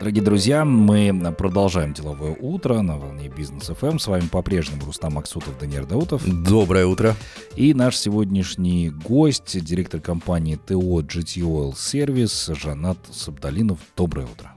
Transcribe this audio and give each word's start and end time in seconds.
Дорогие 0.00 0.24
друзья, 0.24 0.64
мы 0.64 1.12
продолжаем 1.36 1.92
деловое 1.92 2.34
утро 2.40 2.80
на 2.80 2.96
волне 2.96 3.28
Бизнес 3.28 3.66
ФМ. 3.66 3.98
С 3.98 4.06
вами 4.06 4.28
по-прежнему 4.28 4.86
Рустам 4.86 5.12
Максутов, 5.12 5.58
Даниил 5.58 5.86
Даутов. 5.86 6.24
Доброе 6.24 6.86
утро. 6.86 7.14
И 7.54 7.74
наш 7.74 7.98
сегодняшний 7.98 8.88
гость, 8.88 9.62
директор 9.62 10.00
компании 10.00 10.56
ТО 10.56 11.02
GT 11.02 11.42
Oil 11.42 11.74
Service 11.74 12.54
Жанат 12.54 12.96
Сабдалинов. 13.12 13.78
Доброе 13.94 14.24
утро. 14.24 14.54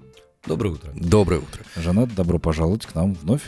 Доброе 0.47 0.76
утро. 0.76 0.92
Доброе 0.96 1.42
утро. 1.42 1.62
Жанат, 1.75 2.15
добро 2.15 2.39
пожаловать 2.39 2.85
к 2.85 2.96
нам 2.96 3.13
вновь. 3.13 3.44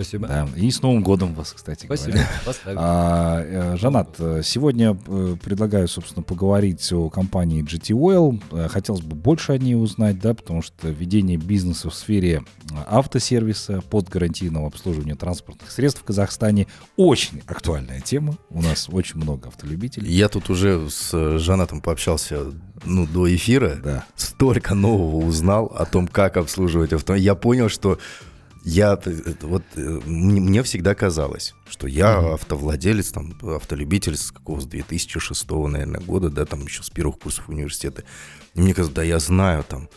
Спасибо. 0.00 0.28
Да, 0.28 0.48
и 0.56 0.70
с 0.70 0.80
Новым 0.80 1.02
годом 1.02 1.34
вас, 1.34 1.52
кстати 1.52 1.84
Спасибо. 1.84 2.12
говоря. 2.12 2.80
А, 2.80 3.42
э, 3.44 3.76
Жанат, 3.76 4.16
сегодня 4.42 4.96
э, 5.06 5.36
предлагаю, 5.42 5.88
собственно, 5.88 6.22
поговорить 6.22 6.90
о 6.90 7.10
компании 7.10 7.62
GT 7.62 7.94
Oil. 7.94 8.42
Э, 8.50 8.68
хотелось 8.68 9.02
бы 9.02 9.14
больше 9.14 9.52
о 9.52 9.58
ней 9.58 9.74
узнать, 9.74 10.18
да, 10.18 10.32
потому 10.32 10.62
что 10.62 10.88
ведение 10.88 11.36
бизнеса 11.36 11.90
в 11.90 11.94
сфере 11.94 12.42
автосервиса 12.86 13.82
под 13.90 14.08
гарантийного 14.08 14.68
обслуживания 14.68 15.16
транспортных 15.16 15.70
средств 15.70 16.00
в 16.00 16.04
Казахстане 16.04 16.66
очень 16.96 17.42
актуальная 17.46 18.00
тема. 18.00 18.38
У 18.48 18.62
нас 18.62 18.88
очень 18.90 19.20
много 19.20 19.48
автолюбителей. 19.48 20.10
Я 20.10 20.30
тут 20.30 20.48
уже 20.48 20.88
с 20.88 21.38
Жанатом 21.38 21.82
пообщался 21.82 22.46
ну, 22.86 23.06
до 23.06 23.34
эфира. 23.34 23.76
Да. 23.84 24.06
Столько 24.16 24.74
нового 24.74 25.26
узнал 25.26 25.66
о 25.66 25.84
том, 25.84 26.08
как 26.08 26.38
обслуживать 26.38 26.94
автомобиль. 26.94 27.24
Я 27.26 27.34
понял, 27.34 27.68
что 27.68 27.98
я 28.62 28.98
вот 29.42 29.62
э, 29.76 30.00
мне 30.06 30.62
всегда 30.62 30.94
казалось, 30.94 31.54
что 31.68 31.86
я 31.86 32.06
mm-hmm. 32.06 32.34
автовладелец, 32.34 33.10
там, 33.12 33.34
автолюбитель 33.42 34.16
с 34.16 34.30
какого 34.30 34.60
с 34.60 34.66
2006 34.66 35.50
наверное, 35.50 36.00
года, 36.00 36.30
да, 36.30 36.44
там 36.44 36.62
еще 36.62 36.82
с 36.82 36.90
первых 36.90 37.18
курсов 37.18 37.48
университета. 37.48 38.04
И 38.54 38.60
мне 38.60 38.74
казалось, 38.74 38.94
да, 38.94 39.02
я 39.02 39.18
знаю 39.18 39.64
там 39.64 39.88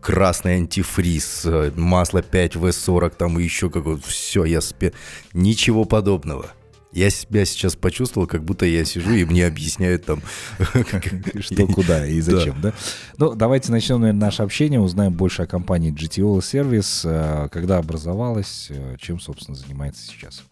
красный 0.00 0.56
антифриз, 0.56 1.42
э, 1.44 1.72
масло 1.76 2.18
5В40, 2.18 3.14
там 3.16 3.38
и 3.38 3.42
еще 3.42 3.70
какое-то, 3.70 4.06
все, 4.06 4.44
я 4.44 4.60
спе... 4.60 4.92
Ничего 5.32 5.84
подобного. 5.84 6.52
Я 6.92 7.08
себя 7.08 7.46
сейчас 7.46 7.74
почувствовал, 7.74 8.26
как 8.26 8.44
будто 8.44 8.66
я 8.66 8.84
сижу, 8.84 9.12
и 9.12 9.24
мне 9.24 9.46
объясняют 9.46 10.04
там... 10.04 10.22
Что, 11.40 11.66
куда 11.66 12.06
и 12.06 12.20
зачем, 12.20 12.60
да? 12.60 12.74
Ну, 13.16 13.34
давайте 13.34 13.72
начнем, 13.72 14.00
наверное, 14.00 14.26
наше 14.26 14.42
общение, 14.42 14.78
узнаем 14.78 15.14
больше 15.14 15.42
о 15.42 15.46
компании 15.46 15.90
GTO 15.90 16.38
Service, 16.40 17.02
э, 17.04 17.48
когда 17.48 17.78
образовалась, 17.78 18.66
э, 18.68 18.96
чем, 19.00 19.20
собственно, 19.20 19.56
занимается 19.56 20.06
сейчас. 20.06 20.42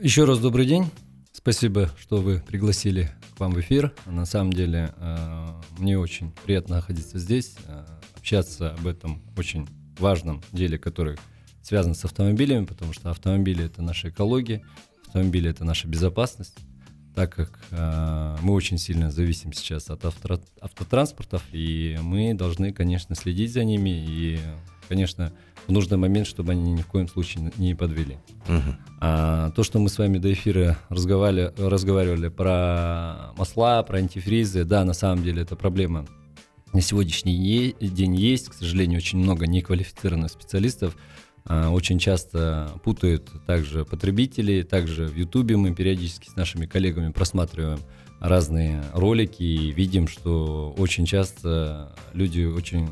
Еще 0.00 0.24
раз 0.24 0.38
добрый 0.38 0.64
день. 0.64 0.88
Спасибо, 1.32 1.90
что 1.98 2.18
вы 2.18 2.40
пригласили 2.46 3.10
к 3.36 3.40
вам 3.40 3.52
в 3.52 3.60
эфир. 3.60 3.92
На 4.06 4.26
самом 4.26 4.52
деле, 4.52 4.94
э, 4.96 5.46
мне 5.78 5.98
очень 5.98 6.30
приятно 6.44 6.76
находиться 6.76 7.18
здесь, 7.18 7.56
общаться 8.16 8.70
об 8.70 8.86
этом 8.86 9.22
очень 9.36 9.68
важном 9.98 10.40
деле, 10.52 10.78
который 10.78 11.16
связан 11.62 11.96
с 11.96 12.04
автомобилями, 12.04 12.64
потому 12.64 12.92
что 12.92 13.10
автомобили— 13.10 13.64
это 13.66 13.82
наша 13.82 14.10
экология, 14.10 14.62
автомобиля 15.16 15.50
это 15.50 15.64
наша 15.64 15.88
безопасность, 15.88 16.58
так 17.14 17.34
как 17.34 17.58
э, 17.70 18.36
мы 18.42 18.52
очень 18.52 18.76
сильно 18.76 19.10
зависим 19.10 19.52
сейчас 19.54 19.88
от 19.88 20.04
авто, 20.04 20.40
автотранспортов, 20.60 21.42
и 21.52 21.98
мы 22.02 22.34
должны, 22.34 22.70
конечно, 22.72 23.14
следить 23.14 23.52
за 23.52 23.64
ними 23.64 24.04
и, 24.06 24.38
конечно, 24.88 25.32
в 25.66 25.72
нужный 25.72 25.96
момент, 25.96 26.26
чтобы 26.26 26.52
они 26.52 26.72
ни 26.72 26.82
в 26.82 26.86
коем 26.86 27.08
случае 27.08 27.50
не 27.56 27.74
подвели. 27.74 28.18
Угу. 28.46 28.76
А 29.00 29.50
то, 29.52 29.62
что 29.62 29.78
мы 29.78 29.88
с 29.88 29.96
вами 29.96 30.18
до 30.18 30.30
эфира 30.30 30.78
разговаривали, 30.90 31.54
разговаривали 31.56 32.28
про 32.28 33.32
масла, 33.38 33.82
про 33.84 33.98
антифризы, 33.98 34.64
да, 34.64 34.84
на 34.84 34.92
самом 34.92 35.24
деле 35.24 35.42
это 35.42 35.56
проблема 35.56 36.06
на 36.74 36.82
сегодняшний 36.82 37.74
день 37.80 38.14
есть, 38.16 38.50
к 38.50 38.52
сожалению, 38.52 38.98
очень 38.98 39.18
много 39.18 39.46
неквалифицированных 39.46 40.30
специалистов, 40.30 40.94
очень 41.48 41.98
часто 41.98 42.72
путают 42.82 43.30
также 43.46 43.84
потребители, 43.84 44.62
также 44.62 45.06
в 45.06 45.16
Ютубе 45.16 45.56
мы 45.56 45.74
периодически 45.74 46.28
с 46.28 46.36
нашими 46.36 46.66
коллегами 46.66 47.12
просматриваем 47.12 47.78
разные 48.20 48.82
ролики 48.92 49.42
и 49.42 49.72
видим, 49.72 50.08
что 50.08 50.74
очень 50.78 51.06
часто 51.06 51.94
люди 52.12 52.44
очень 52.44 52.88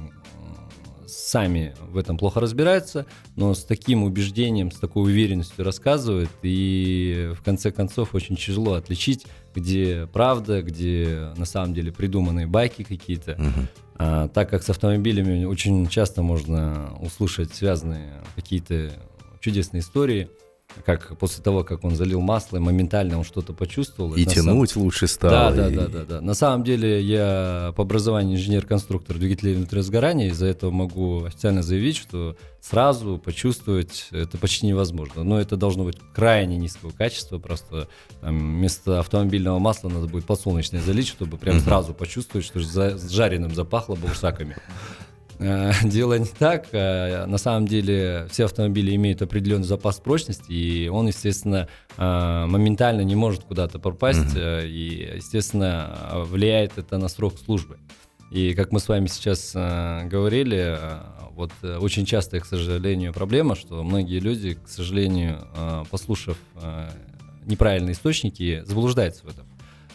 сами 1.06 1.74
в 1.80 1.96
этом 1.96 2.18
плохо 2.18 2.40
разбираются, 2.40 3.06
но 3.36 3.54
с 3.54 3.64
таким 3.64 4.02
убеждением, 4.02 4.70
с 4.70 4.76
такой 4.76 5.04
уверенностью 5.04 5.64
рассказывают, 5.64 6.30
и 6.42 7.32
в 7.38 7.42
конце 7.42 7.70
концов 7.70 8.14
очень 8.14 8.36
тяжело 8.36 8.74
отличить, 8.74 9.26
где 9.54 10.08
правда, 10.12 10.62
где 10.62 11.32
на 11.36 11.44
самом 11.44 11.74
деле 11.74 11.92
придуманные 11.92 12.46
байки 12.46 12.82
какие-то. 12.82 13.32
Угу. 13.32 13.68
А, 13.96 14.28
так 14.28 14.50
как 14.50 14.62
с 14.62 14.70
автомобилями 14.70 15.44
очень 15.44 15.86
часто 15.88 16.22
можно 16.22 16.96
услышать 17.00 17.54
связанные 17.54 18.12
какие-то 18.34 18.92
чудесные 19.40 19.80
истории– 19.80 20.28
как 20.84 21.16
после 21.18 21.42
того, 21.42 21.64
как 21.64 21.84
он 21.84 21.94
залил 21.96 22.20
масло, 22.20 22.58
моментально 22.58 23.18
он 23.18 23.24
что-то 23.24 23.52
почувствовал. 23.52 24.14
И 24.14 24.24
тянуть 24.24 24.70
самом... 24.70 24.84
лучше 24.84 25.06
стало. 25.06 25.54
Да, 25.54 25.68
и... 25.68 25.74
да, 25.74 25.82
да, 25.82 25.88
да, 25.88 26.04
да. 26.04 26.20
На 26.20 26.34
самом 26.34 26.64
деле 26.64 27.00
я 27.00 27.72
по 27.76 27.82
образованию 27.82 28.36
инженер-конструктор 28.36 29.18
двигателей 29.18 29.54
внутреннего 29.54 29.84
сгорания, 29.84 30.28
из-за 30.28 30.46
этого 30.46 30.70
могу 30.70 31.24
официально 31.24 31.62
заявить, 31.62 31.96
что 31.96 32.36
сразу 32.60 33.18
почувствовать 33.18 34.08
это 34.10 34.38
почти 34.38 34.66
невозможно. 34.66 35.22
Но 35.22 35.40
это 35.40 35.56
должно 35.56 35.84
быть 35.84 35.98
крайне 36.14 36.56
низкого 36.56 36.90
качества, 36.90 37.38
просто 37.38 37.88
там, 38.20 38.38
вместо 38.38 39.00
автомобильного 39.00 39.58
масла 39.58 39.88
надо 39.88 40.06
будет 40.06 40.24
подсолнечное 40.24 40.80
залить, 40.80 41.08
чтобы 41.08 41.36
прям 41.36 41.60
сразу 41.60 41.92
почувствовать, 41.92 42.46
что 42.46 42.60
за, 42.60 42.96
с 42.96 43.10
жареным 43.10 43.54
запахло 43.54 43.94
баурсаками. 43.94 44.56
Э, 45.44 45.72
дело 45.84 46.18
не 46.18 46.26
так. 46.26 46.68
Э, 46.72 47.26
на 47.26 47.38
самом 47.38 47.68
деле 47.68 48.26
все 48.30 48.46
автомобили 48.46 48.94
имеют 48.94 49.22
определенный 49.22 49.66
запас 49.66 50.00
прочности, 50.00 50.50
и 50.50 50.88
он, 50.88 51.06
естественно, 51.06 51.68
э, 51.96 52.46
моментально 52.46 53.02
не 53.02 53.14
может 53.14 53.44
куда-то 53.44 53.78
пропасть, 53.78 54.34
mm-hmm. 54.34 54.68
и, 54.68 55.16
естественно, 55.16 56.24
влияет 56.26 56.78
это 56.78 56.98
на 56.98 57.08
срок 57.08 57.38
службы. 57.38 57.78
И 58.30 58.54
как 58.54 58.72
мы 58.72 58.80
с 58.80 58.88
вами 58.88 59.06
сейчас 59.06 59.52
говорили, 59.54 60.76
вот 61.32 61.52
очень 61.62 62.04
частая, 62.04 62.40
к 62.40 62.46
сожалению, 62.46 63.12
проблема, 63.12 63.54
что 63.54 63.84
многие 63.84 64.18
люди, 64.18 64.54
к 64.54 64.68
сожалению, 64.68 65.46
послушав 65.88 66.36
неправильные 67.44 67.92
источники, 67.92 68.64
заблуждаются 68.64 69.24
в 69.24 69.28
этом. 69.28 69.46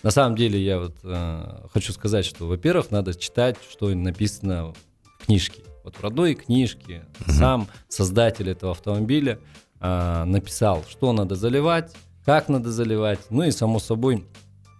На 0.03 0.11
самом 0.11 0.37
деле 0.37 0.63
я 0.63 0.79
вот 0.79 0.95
хочу 1.73 1.91
сказать, 1.91 2.25
что, 2.25 2.47
во-первых, 2.47 2.91
надо 2.91 3.13
читать, 3.13 3.57
что 3.69 3.89
написано 3.89 4.73
книжки. 5.29 5.61
Вот 5.83 5.95
в 5.95 6.01
родной 6.01 6.33
книжке 6.33 7.03
угу. 7.21 7.31
сам 7.31 7.67
создатель 7.87 8.49
этого 8.49 8.71
автомобиля 8.71 9.39
а, 9.79 10.25
написал, 10.25 10.83
что 10.89 11.13
надо 11.13 11.35
заливать, 11.35 11.93
как 12.25 12.49
надо 12.49 12.71
заливать, 12.71 13.19
ну 13.29 13.43
и 13.43 13.51
само 13.51 13.77
собой, 13.77 14.25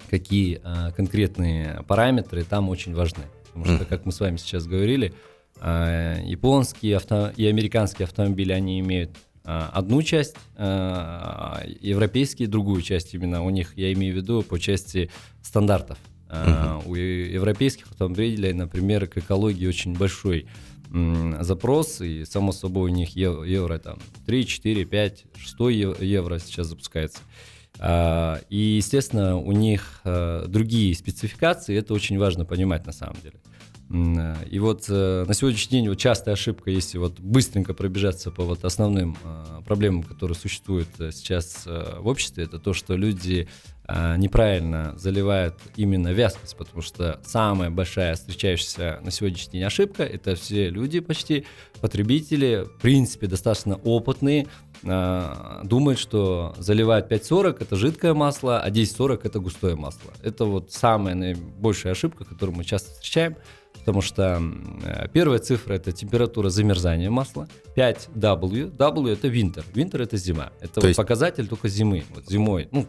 какие 0.09 0.59
а, 0.63 0.91
конкретные 0.91 1.83
параметры 1.87 2.43
там 2.43 2.69
очень 2.69 2.95
важны. 2.95 3.25
Потому 3.53 3.65
что, 3.65 3.85
как 3.85 4.07
мы 4.07 4.11
с 4.11 4.19
вами 4.19 4.37
сейчас 4.37 4.65
говорили, 4.65 5.13
а, 5.61 6.19
японские 6.19 6.95
авто 6.97 7.31
и 7.35 7.45
американские 7.45 8.05
автомобили, 8.05 8.51
они 8.51 8.79
имеют 8.79 9.11
одну 9.43 10.03
часть, 10.03 10.35
европейские 10.57 12.47
другую 12.47 12.83
часть 12.83 13.15
именно. 13.15 13.43
У 13.43 13.49
них, 13.49 13.75
я 13.77 13.91
имею 13.93 14.13
в 14.13 14.17
виду, 14.17 14.43
по 14.43 14.59
части 14.59 15.09
стандартов. 15.41 15.97
Uh-huh. 16.29 16.83
У 16.85 16.95
европейских 16.95 17.87
автомобилей, 17.87 18.53
например, 18.53 19.07
к 19.07 19.17
экологии 19.17 19.65
очень 19.65 19.97
большой 19.97 20.47
запрос, 21.41 22.01
и 22.01 22.25
само 22.25 22.51
собой 22.51 22.91
у 22.91 22.93
них 22.93 23.15
евро, 23.15 23.43
евро 23.43 23.77
там 23.77 23.99
3, 24.25 24.45
4, 24.45 24.85
5, 24.85 25.25
6 25.37 25.55
евро 26.01 26.39
сейчас 26.39 26.67
запускается. 26.67 27.19
А, 27.79 28.39
и, 28.49 28.57
естественно, 28.57 29.37
у 29.37 29.51
них 29.51 30.01
а, 30.03 30.47
другие 30.47 30.95
спецификации, 30.95 31.77
это 31.77 31.93
очень 31.93 32.17
важно 32.17 32.45
понимать 32.45 32.85
на 32.85 32.91
самом 32.91 33.17
деле. 33.21 33.39
И 34.51 34.59
вот 34.59 34.85
э, 34.87 35.25
на 35.27 35.33
сегодняшний 35.33 35.79
день 35.79 35.89
вот 35.89 35.97
частая 35.97 36.35
ошибка, 36.35 36.69
если 36.69 36.99
вот 36.99 37.19
быстренько 37.19 37.73
пробежаться 37.73 38.29
по 38.29 38.43
вот 38.43 38.63
основным 38.63 39.17
проблемам, 39.65 40.03
которые 40.03 40.37
существуют 40.37 40.89
э, 40.99 41.09
сейчас 41.11 41.63
э, 41.65 41.95
в 41.97 42.05
обществе, 42.05 42.43
это 42.43 42.59
то, 42.59 42.73
что 42.73 42.95
люди 42.95 43.47
неправильно 44.17 44.93
заливают 44.97 45.55
именно 45.75 46.09
вязкость, 46.09 46.55
потому 46.55 46.81
что 46.81 47.19
самая 47.23 47.69
большая 47.69 48.15
встречающаяся 48.15 48.99
на 49.03 49.11
сегодняшний 49.11 49.59
день 49.59 49.63
ошибка, 49.63 50.03
это 50.03 50.35
все 50.35 50.69
люди 50.69 50.99
почти, 50.99 51.45
потребители, 51.81 52.65
в 52.65 52.81
принципе, 52.81 53.27
достаточно 53.27 53.75
опытные, 53.75 54.47
думают, 54.81 55.99
что 55.99 56.55
заливать 56.57 57.11
5.40 57.11 57.57
это 57.61 57.75
жидкое 57.75 58.13
масло, 58.13 58.61
а 58.61 58.69
10.40 58.69 59.21
это 59.23 59.39
густое 59.39 59.75
масло. 59.75 60.11
Это 60.23 60.45
вот 60.45 60.71
самая 60.71 61.15
наибольшая 61.15 61.93
ошибка, 61.93 62.25
которую 62.25 62.55
мы 62.55 62.63
часто 62.63 62.91
встречаем 62.91 63.35
потому 63.79 64.01
что 64.01 64.41
э, 64.83 65.07
первая 65.13 65.39
цифра 65.39 65.73
это 65.73 65.91
температура 65.91 66.49
замерзания 66.49 67.09
масла, 67.09 67.47
5W, 67.75 68.75
W. 68.75 69.13
Это 69.13 69.27
winter, 69.27 69.63
winter 69.73 70.03
это 70.03 70.17
зима, 70.17 70.51
это 70.59 70.81
вот 70.81 70.85
есть... 70.85 70.97
показатель 70.97 71.47
только 71.47 71.69
зимы, 71.69 72.03
вот 72.13 72.27
зимой, 72.27 72.67
ну 72.71 72.85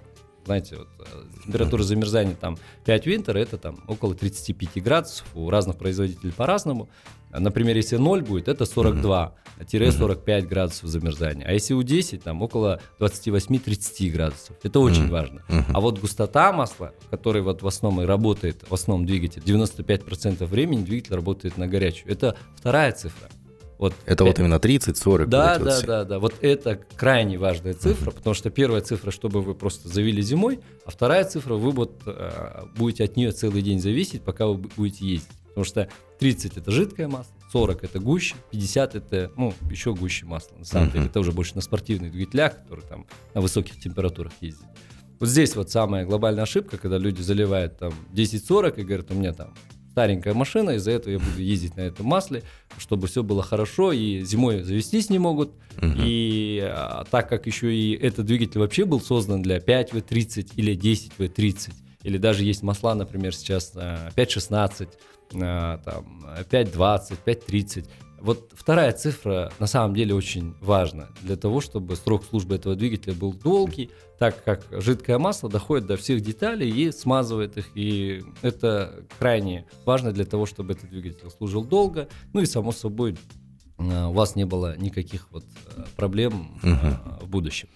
знаете, 0.51 0.77
вот, 0.79 0.89
э, 0.99 1.45
температура 1.45 1.85
замерзания 1.85 2.35
там 2.35 2.59
5 2.85 3.07
винтер, 3.07 3.37
это 3.37 3.57
там 3.57 3.79
около 3.87 4.17
35 4.17 4.83
градусов, 4.83 5.25
у 5.35 5.49
разных 5.49 5.77
производителей 5.77 6.33
по-разному. 6.33 6.89
Например, 7.33 7.77
если 7.77 7.97
0 7.97 8.23
будет, 8.23 8.49
это 8.49 8.65
42-45 8.65 10.49
градусов 10.49 10.89
замерзания. 10.89 11.45
А 11.47 11.53
если 11.53 11.75
у 11.75 11.85
10, 11.85 12.25
там 12.25 12.43
около 12.43 12.81
28-30 12.99 14.11
градусов. 14.11 14.57
Это 14.65 14.81
очень 14.81 15.09
важно. 15.09 15.43
А 15.49 15.81
вот 15.81 16.01
густота 16.01 16.53
масла, 16.53 16.93
который 17.11 17.43
вот 17.43 17.63
в 17.63 17.67
основном 17.69 18.03
и 18.03 18.07
работает, 18.07 18.65
в 18.69 18.75
основном 18.75 19.07
двигатель, 19.07 19.43
95% 19.43 20.45
времени 20.47 20.83
двигатель 20.83 21.15
работает 21.15 21.59
на 21.59 21.69
горячую. 21.69 22.11
Это 22.11 22.37
вторая 22.57 22.91
цифра. 22.91 23.29
Вот 23.81 23.95
это, 24.05 24.13
это 24.13 24.25
вот 24.25 24.39
именно 24.39 24.61
30, 24.61 24.95
40. 24.99 25.29
Да, 25.31 25.59
да, 25.59 25.65
вот 25.65 25.87
да, 25.87 26.05
да. 26.05 26.19
Вот 26.19 26.35
это 26.43 26.79
крайне 26.97 27.39
важная 27.39 27.73
цифра, 27.73 28.11
uh-huh. 28.11 28.15
потому 28.15 28.35
что 28.35 28.51
первая 28.51 28.83
цифра, 28.83 29.11
чтобы 29.11 29.41
вы 29.41 29.55
просто 29.55 29.89
завели 29.89 30.21
зимой, 30.21 30.61
а 30.85 30.91
вторая 30.91 31.25
цифра, 31.25 31.55
вы 31.55 31.71
вот 31.71 32.03
э, 32.05 32.65
будете 32.77 33.05
от 33.05 33.17
нее 33.17 33.33
целый 33.33 33.63
день 33.63 33.81
зависеть, 33.81 34.21
пока 34.21 34.47
вы 34.47 34.59
будете 34.59 35.07
ездить. 35.07 35.31
Потому 35.49 35.65
что 35.65 35.89
30 36.19 36.59
это 36.59 36.71
жидкое 36.71 37.09
масло, 37.09 37.33
40 37.53 37.83
это 37.85 38.01
гуще, 38.01 38.35
50 38.51 38.97
это, 38.97 39.33
ну, 39.39 39.55
еще 39.71 39.95
гуще 39.95 40.27
масло. 40.27 40.57
На 40.59 40.67
самом 40.67 40.89
uh-huh. 40.89 40.93
деле, 40.93 41.07
это 41.07 41.21
уже 41.21 41.33
больше 41.33 41.55
на 41.55 41.63
спортивных 41.63 42.13
двигателях, 42.13 42.59
которые 42.59 42.87
там 42.87 43.07
на 43.33 43.41
высоких 43.41 43.81
температурах 43.81 44.33
ездят. 44.43 44.69
Вот 45.19 45.31
здесь 45.31 45.57
вот 45.57 45.71
самая 45.71 46.05
глобальная 46.05 46.43
ошибка, 46.43 46.77
когда 46.77 46.99
люди 46.99 47.23
заливают 47.23 47.79
там 47.79 47.95
10-40 48.13 48.79
и 48.79 48.85
говорят, 48.85 49.11
у 49.11 49.15
меня 49.15 49.33
там 49.33 49.55
старенькая 50.01 50.33
машина, 50.33 50.71
из-за 50.71 50.93
этого 50.93 51.13
я 51.13 51.19
буду 51.19 51.43
ездить 51.43 51.77
на 51.77 51.83
этом 51.83 52.07
масле, 52.07 52.43
чтобы 52.79 53.07
все 53.07 53.23
было 53.23 53.43
хорошо, 53.43 53.93
и 53.93 54.23
зимой 54.25 54.63
завестись 54.63 55.11
не 55.11 55.19
могут. 55.19 55.51
Угу. 55.77 55.93
И 55.99 56.59
а, 56.63 57.05
так 57.11 57.29
как 57.29 57.47
еще 57.47 57.75
и 57.75 57.93
этот 57.93 58.25
двигатель 58.25 58.61
вообще 58.61 58.87
был 58.87 59.03
создан 59.03 59.43
для 59.43 59.59
5V30 59.59 60.53
или 60.57 60.75
10V30, 60.75 61.73
или 62.05 62.17
даже 62.17 62.45
есть 62.45 62.63
масла, 62.63 62.95
например, 62.95 63.35
сейчас 63.35 63.75
5.16, 63.77 64.89
а, 65.35 65.79
там, 65.85 66.25
5.20, 66.51 67.19
5.30, 67.27 67.87
вот 68.21 68.53
вторая 68.55 68.93
цифра 68.93 69.53
на 69.59 69.67
самом 69.67 69.95
деле 69.95 70.15
очень 70.15 70.55
важна 70.61 71.09
для 71.23 71.37
того, 71.37 71.61
чтобы 71.61 71.97
срок 71.97 72.25
службы 72.25 72.55
этого 72.55 72.75
двигателя 72.75 73.15
был 73.15 73.33
долгий, 73.33 73.91
так 74.19 74.43
как 74.45 74.67
жидкое 74.71 75.19
масло 75.19 75.49
доходит 75.49 75.87
до 75.87 75.97
всех 75.97 76.21
деталей 76.21 76.71
и 76.71 76.93
смазывает 76.93 77.57
их. 77.57 77.67
И 77.75 78.23
это 78.43 79.05
крайне 79.19 79.67
важно 79.85 80.13
для 80.13 80.25
того, 80.25 80.47
чтобы 80.47 80.75
этот 80.75 80.91
двигатель 80.91 81.31
служил 81.31 81.65
долго. 81.65 82.09
Ну 82.33 82.41
и 82.41 82.47
само 82.47 82.73
собой 82.73 83.17
Э, 83.81 84.07
у 84.07 84.13
вас 84.13 84.37
не 84.37 84.45
было 84.45 84.77
никаких 84.77 85.27
вот 85.31 85.45
э, 85.77 85.85
проблем 85.97 86.59
угу. 86.63 87.25
в 87.25 87.29
будущем. 87.29 87.69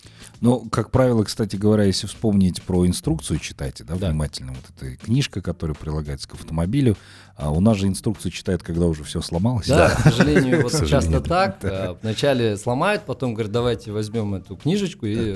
Ну, 0.44 0.69
как 0.70 0.91
правило, 0.91 1.25
кстати 1.25 1.56
говоря, 1.56 1.85
если 1.85 2.06
вспомнить 2.06 2.62
про 2.62 2.87
инструкцию, 2.87 3.38
читайте, 3.38 3.82
да, 3.82 3.94
да. 3.96 4.11
внимательно, 4.11 4.52
вот 4.52 4.64
эта 4.76 4.94
книжка, 4.96 5.41
которая 5.41 5.75
прилагается 5.75 6.29
к 6.29 6.35
автомобилю, 6.35 6.99
а 7.35 7.50
у 7.50 7.61
нас 7.61 7.79
же 7.79 7.87
инструкцию 7.87 8.31
читают, 8.31 8.62
когда 8.62 8.85
уже 8.85 9.05
все 9.05 9.23
сломалось. 9.23 9.67
Да, 9.67 9.88
да. 9.88 9.94
к 9.94 10.00
сожалению, 10.00 10.61
вот 10.62 10.87
часто 10.87 11.23
так. 11.23 11.99
Вначале 12.02 12.58
сломают, 12.58 13.06
потом 13.06 13.32
говорят, 13.32 13.52
давайте 13.52 13.91
возьмем 13.91 14.35
эту 14.35 14.55
книжечку 14.55 15.06
и 15.06 15.35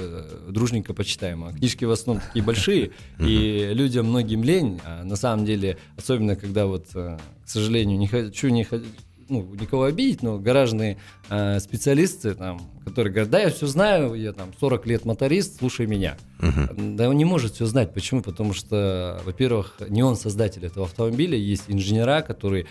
дружненько 0.51 0.93
почитаем. 0.93 1.43
А 1.45 1.55
книжки 1.55 1.87
в 1.87 1.91
основном 1.91 2.23
такие 2.27 2.45
большие, 2.45 2.91
и 3.19 3.71
людям 3.73 4.09
многим 4.09 4.45
лень. 4.45 4.79
А 4.85 5.05
на 5.05 5.17
самом 5.17 5.47
деле, 5.47 5.79
особенно 5.97 6.37
когда 6.37 6.67
вот, 6.67 6.89
к 6.93 7.19
сожалению, 7.47 7.99
не 7.99 8.09
хочу, 8.09 8.49
не 8.49 8.65
хочу 8.65 8.85
ну, 9.29 9.55
никого 9.55 9.85
обидеть, 9.85 10.23
но 10.23 10.39
гаражные 10.39 10.99
э, 11.29 11.61
специалисты, 11.61 12.35
там, 12.35 12.61
которые 12.85 13.13
говорят, 13.13 13.31
да, 13.31 13.41
я 13.41 13.51
все 13.51 13.67
знаю, 13.67 14.15
я 14.15 14.33
там 14.33 14.51
40 14.59 14.87
лет 14.87 15.05
моторист, 15.05 15.59
слушай 15.59 15.87
меня. 15.87 16.17
Uh-huh. 16.41 16.97
Да 16.97 17.09
он 17.09 17.17
не 17.17 17.25
может 17.25 17.55
все 17.55 17.67
знать. 17.67 17.93
Почему? 17.93 18.23
Потому 18.23 18.53
что, 18.53 19.21
во-первых, 19.25 19.81
не 19.89 20.03
он 20.03 20.17
создатель 20.17 20.65
этого 20.65 20.87
автомобиля, 20.87 21.37
есть 21.37 21.65
инженера, 21.69 22.23
которые 22.23 22.67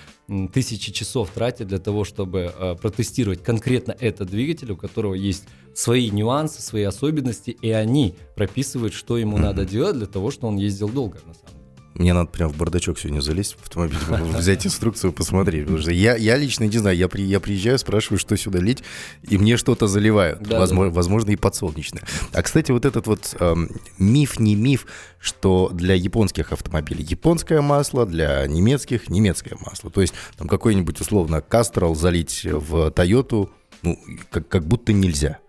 тысячи 0.53 0.91
часов 0.91 1.29
тратят 1.29 1.67
для 1.67 1.79
того, 1.79 2.03
чтобы 2.03 2.53
э, 2.57 2.75
протестировать 2.75 3.43
конкретно 3.43 3.95
этот 3.99 4.29
двигатель, 4.29 4.71
у 4.71 4.77
которого 4.77 5.13
есть 5.13 5.43
свои 5.73 6.09
нюансы, 6.09 6.61
свои 6.61 6.83
особенности, 6.83 7.51
и 7.51 7.69
они 7.69 8.15
прописывают, 8.35 8.93
что 8.93 9.17
ему 9.17 9.37
uh-huh. 9.37 9.41
надо 9.41 9.65
делать 9.65 9.97
для 9.97 10.07
того, 10.07 10.31
чтобы 10.31 10.53
он 10.53 10.57
ездил 10.57 10.89
долго, 10.89 11.17
на 11.25 11.33
самом 11.33 11.47
деле. 11.47 11.56
Мне 11.97 12.13
надо 12.13 12.29
прям 12.29 12.49
в 12.49 12.57
бардачок 12.57 12.99
сегодня 12.99 13.21
залезть 13.21 13.57
в 13.59 13.63
автомобиль, 13.63 13.97
взять 14.37 14.65
инструкцию, 14.65 15.13
посмотреть. 15.13 15.63
Потому 15.63 15.81
что 15.81 15.91
я, 15.91 16.15
я 16.15 16.37
лично 16.37 16.65
не 16.65 16.77
знаю, 16.77 16.95
я, 16.95 17.07
при, 17.07 17.23
я 17.23 17.39
приезжаю, 17.39 17.79
спрашиваю, 17.79 18.19
что 18.19 18.37
сюда 18.37 18.59
лить, 18.59 18.83
и 19.27 19.37
мне 19.37 19.57
что-то 19.57 19.87
заливают. 19.87 20.43
Да, 20.43 20.59
возможно, 20.59 20.91
да. 20.91 20.95
возможно, 20.95 21.31
и 21.31 21.35
подсолнечное. 21.35 22.03
А, 22.33 22.43
кстати, 22.43 22.71
вот 22.71 22.85
этот 22.85 23.07
вот 23.07 23.35
эм, 23.39 23.69
миф, 23.97 24.39
не 24.39 24.55
миф, 24.55 24.85
что 25.19 25.71
для 25.73 25.95
японских 25.95 26.51
автомобилей 26.51 27.03
японское 27.03 27.61
масло, 27.61 28.05
для 28.05 28.45
немецких 28.45 29.09
немецкое 29.09 29.57
масло. 29.59 29.89
То 29.89 30.01
есть 30.01 30.13
там 30.37 30.47
какой-нибудь 30.47 31.01
условно 31.01 31.41
Кастрол 31.41 31.95
залить 31.95 32.45
в 32.45 32.91
Тойоту, 32.91 33.49
ну, 33.81 33.99
как, 34.29 34.47
как 34.47 34.67
будто 34.67 34.93
нельзя. 34.93 35.39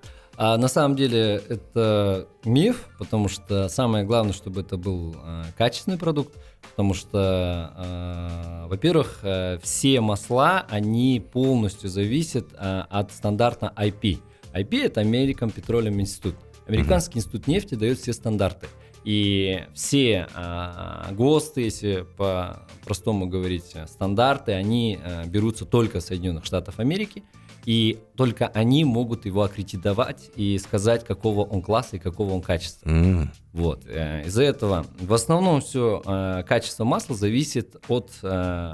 А 0.41 0.57
на 0.57 0.69
самом 0.69 0.95
деле 0.95 1.43
это 1.49 2.29
миф, 2.45 2.89
потому 2.97 3.27
что 3.27 3.69
самое 3.69 4.05
главное, 4.05 4.33
чтобы 4.33 4.61
это 4.61 4.77
был 4.77 5.17
э, 5.21 5.43
качественный 5.57 5.99
продукт, 5.99 6.33
потому 6.71 6.95
что, 6.95 7.75
э, 7.77 8.69
во-первых, 8.69 9.19
э, 9.25 9.59
все 9.61 10.01
масла, 10.01 10.65
они 10.71 11.19
полностью 11.19 11.91
зависят 11.91 12.53
э, 12.57 12.85
от 12.89 13.11
стандарта 13.11 13.73
IP. 13.77 14.21
IP 14.55 14.81
это 14.85 15.03
American 15.03 15.53
Petroleum 15.53 15.97
Institute. 15.97 16.37
Американский 16.69 17.15
mm-hmm. 17.15 17.23
институт 17.23 17.47
нефти 17.49 17.75
дает 17.75 17.99
все 17.99 18.13
стандарты. 18.13 18.69
И 19.03 19.65
все 19.75 20.29
э, 20.33 21.15
ГОСТы, 21.15 21.63
если 21.63 22.07
по-простому 22.17 23.27
говорить, 23.27 23.75
стандарты, 23.89 24.53
они 24.53 25.01
э, 25.03 25.27
берутся 25.27 25.65
только 25.65 26.01
Соединенных 26.01 26.45
Штатов 26.45 26.79
Америки 26.79 27.25
и 27.69 27.99
только 28.17 28.47
они 28.47 28.87
могут 28.87 29.27
его 29.27 29.43
аккредитовать 29.43 30.31
и 30.37 30.57
сказать, 30.57 31.05
какого 31.05 31.45
он 31.45 31.61
класса 31.61 31.97
и 31.97 31.99
какого 31.99 32.33
он 32.33 32.41
качества. 32.41 32.89
Mm. 32.89 33.29
Вот. 33.53 33.85
Э, 33.87 34.23
из-за 34.25 34.45
этого 34.45 34.87
в 34.99 35.13
основном 35.13 35.61
все 35.61 36.01
э, 36.03 36.45
качество 36.49 36.85
масла 36.85 37.15
зависит 37.15 37.77
от 37.89 38.11
э, 38.23 38.73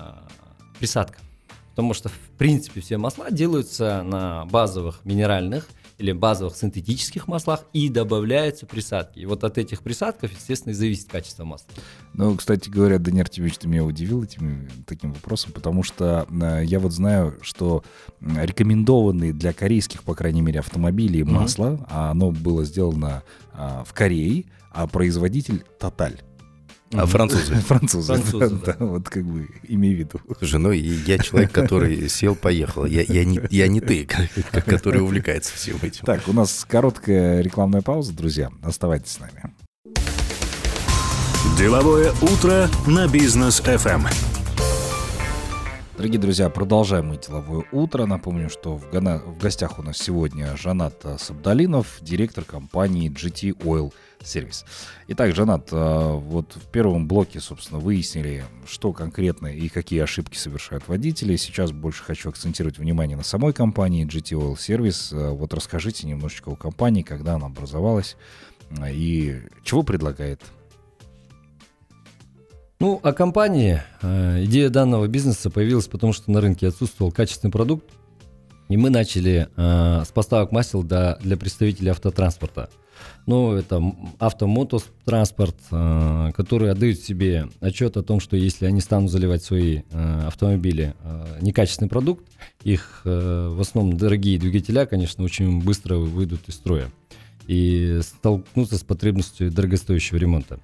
присадка. 0.79 1.19
Потому 1.71 1.93
что, 1.93 2.09
в 2.09 2.19
принципе, 2.39 2.81
все 2.81 2.97
масла 2.97 3.33
делаются 3.33 4.05
на 4.05 4.45
базовых 4.45 5.01
минеральных 5.05 5.67
или 5.99 6.13
базовых 6.13 6.57
синтетических 6.57 7.29
маслах 7.29 7.65
и 7.73 7.89
добавляются 7.89 8.67
присадки. 8.67 9.21
И 9.21 9.27
вот 9.27 9.45
от 9.45 9.59
этих 9.59 9.83
присадков, 9.83 10.33
естественно, 10.33 10.73
и 10.73 10.75
зависит 10.75 11.09
качество 11.09 11.45
масла. 11.45 11.69
Ну, 12.15 12.37
кстати 12.37 12.69
говоря, 12.69 12.99
Даниил 12.99 13.23
Артемьевич, 13.23 13.59
ты 13.59 13.69
меня 13.69 13.85
удивил 13.85 14.23
этим 14.23 14.69
таким 14.87 15.13
вопросом, 15.13 15.53
потому 15.53 15.83
что 15.83 16.27
э, 16.31 16.63
я 16.65 16.81
вот 16.81 16.93
знаю, 16.93 17.39
что 17.43 17.85
рекомендованные 18.21 19.33
для 19.33 19.53
корейских, 19.53 20.03
по 20.03 20.15
крайней 20.15 20.41
мере, 20.41 20.61
автомобилей 20.61 21.23
mm-hmm. 21.23 21.31
масло, 21.31 21.87
а 21.89 22.11
оно 22.11 22.31
было 22.31 22.65
сделано 22.65 23.23
а, 23.53 23.85
в 23.85 23.93
Корее, 23.93 24.45
а 24.71 24.87
производитель 24.87 25.65
Тоталь. 25.79 26.21
А 26.97 27.07
французы? 27.07 27.55
Французы, 27.67 28.15
французы 28.15 28.57
да, 28.65 28.77
да, 28.79 28.87
вот 28.87 29.09
как 29.09 29.25
бы 29.25 29.49
имей 29.65 29.95
в 29.95 29.99
виду. 29.99 30.21
Слушай, 30.39 30.61
ну 30.61 30.71
я 30.73 31.19
человек, 31.19 31.53
который 31.53 32.09
сел, 32.09 32.35
поехал. 32.35 32.85
Я, 32.85 33.03
я, 33.03 33.25
не, 33.25 33.41
я 33.51 33.69
не 33.69 33.81
ты, 33.81 34.09
который 34.67 35.03
увлекается 35.03 35.55
всем 35.55 35.77
этим. 35.83 36.05
Так, 36.05 36.29
у 36.29 36.33
нас 36.33 36.65
короткая 36.69 37.41
рекламная 37.41 37.83
пауза, 37.83 38.13
друзья. 38.13 38.51
Оставайтесь 38.63 39.13
с 39.13 39.21
нами. 39.21 39.53
Деловое 41.59 42.13
утро 42.23 42.69
на 42.87 43.07
бизнес 43.07 43.61
FM. 43.61 44.34
Дорогие 45.97 46.21
друзья, 46.21 46.51
продолжаем 46.51 47.11
мы 47.11 47.19
деловое 47.19 47.65
утро. 47.71 48.05
Напомню, 48.05 48.51
что 48.51 48.77
в, 48.77 48.91
Гана... 48.91 49.19
в 49.19 49.39
гостях 49.39 49.79
у 49.79 49.83
нас 49.83 49.97
сегодня 49.97 50.57
Жанат 50.57 51.07
Сабдалинов, 51.19 51.99
директор 52.01 52.43
компании 52.45 53.09
GT 53.09 53.57
Oil 53.59 53.93
сервис. 54.21 54.65
Итак, 55.07 55.37
Жанат, 55.37 55.69
а, 55.71 56.15
вот 56.15 56.57
в 56.57 56.69
первом 56.73 57.07
блоке, 57.07 57.39
собственно, 57.39 57.79
выяснили, 57.79 58.45
что 58.67 58.93
конкретно 58.93 59.47
и 59.47 59.69
какие 59.69 60.01
ошибки 60.01 60.37
совершают 60.37 60.89
водители. 60.89 61.37
Сейчас 61.37 61.71
больше 61.71 62.03
хочу 62.03 62.29
акцентировать 62.29 62.79
внимание 62.79 63.17
на 63.17 63.23
самой 63.23 63.53
компании 63.53 64.05
GT 64.05 64.37
Oil 64.37 64.57
Service. 64.57 65.11
А, 65.13 65.33
вот 65.33 65.55
расскажите 65.55 66.09
немножечко 66.09 66.49
о 66.49 66.57
компании, 66.57 67.03
когда 67.03 67.35
она 67.35 67.47
образовалась 67.47 68.17
и 68.85 69.43
чего 69.63 69.85
предлагает. 69.85 70.43
Ну, 72.81 73.01
о 73.03 73.13
компании. 73.13 73.83
Идея 74.03 74.69
данного 74.69 75.07
бизнеса 75.07 75.51
появилась 75.51 75.87
потому, 75.87 76.13
что 76.13 76.31
на 76.31 76.41
рынке 76.41 76.69
отсутствовал 76.69 77.13
качественный 77.13 77.53
продукт, 77.53 77.85
и 78.69 78.77
мы 78.77 78.91
начали 78.91 79.49
с 79.57 80.09
поставок 80.13 80.53
масел 80.53 80.83
для, 80.83 81.19
представителей 81.39 81.91
автотранспорта. 81.91 82.69
Ну, 83.27 83.55
это 83.55 83.83
автомототранспорт, 84.19 85.57
э, 85.71 86.33
которые 86.35 86.73
отдают 86.73 86.99
себе 86.99 87.49
отчет 87.61 87.97
о 87.97 88.03
том, 88.03 88.21
что 88.21 88.37
если 88.37 88.67
они 88.67 88.81
станут 88.81 89.11
заливать 89.11 89.43
свои 89.43 89.83
э, 89.91 90.23
автомобили 90.27 90.95
э, 91.03 91.39
некачественный 91.41 91.89
продукт, 91.89 92.25
их 92.63 93.03
в 93.05 93.61
основном 93.61 93.97
дорогие 93.99 94.39
двигателя, 94.39 94.87
конечно, 94.87 95.23
очень 95.23 95.63
быстро 95.63 95.97
выйдут 95.97 96.49
из 96.49 96.55
строя. 96.55 96.91
и 97.47 98.01
столкнуться 98.03 98.79
с 98.79 98.83
потребностью 98.83 99.51
дорогостоящего 99.51 100.17
ремонта. 100.17 100.61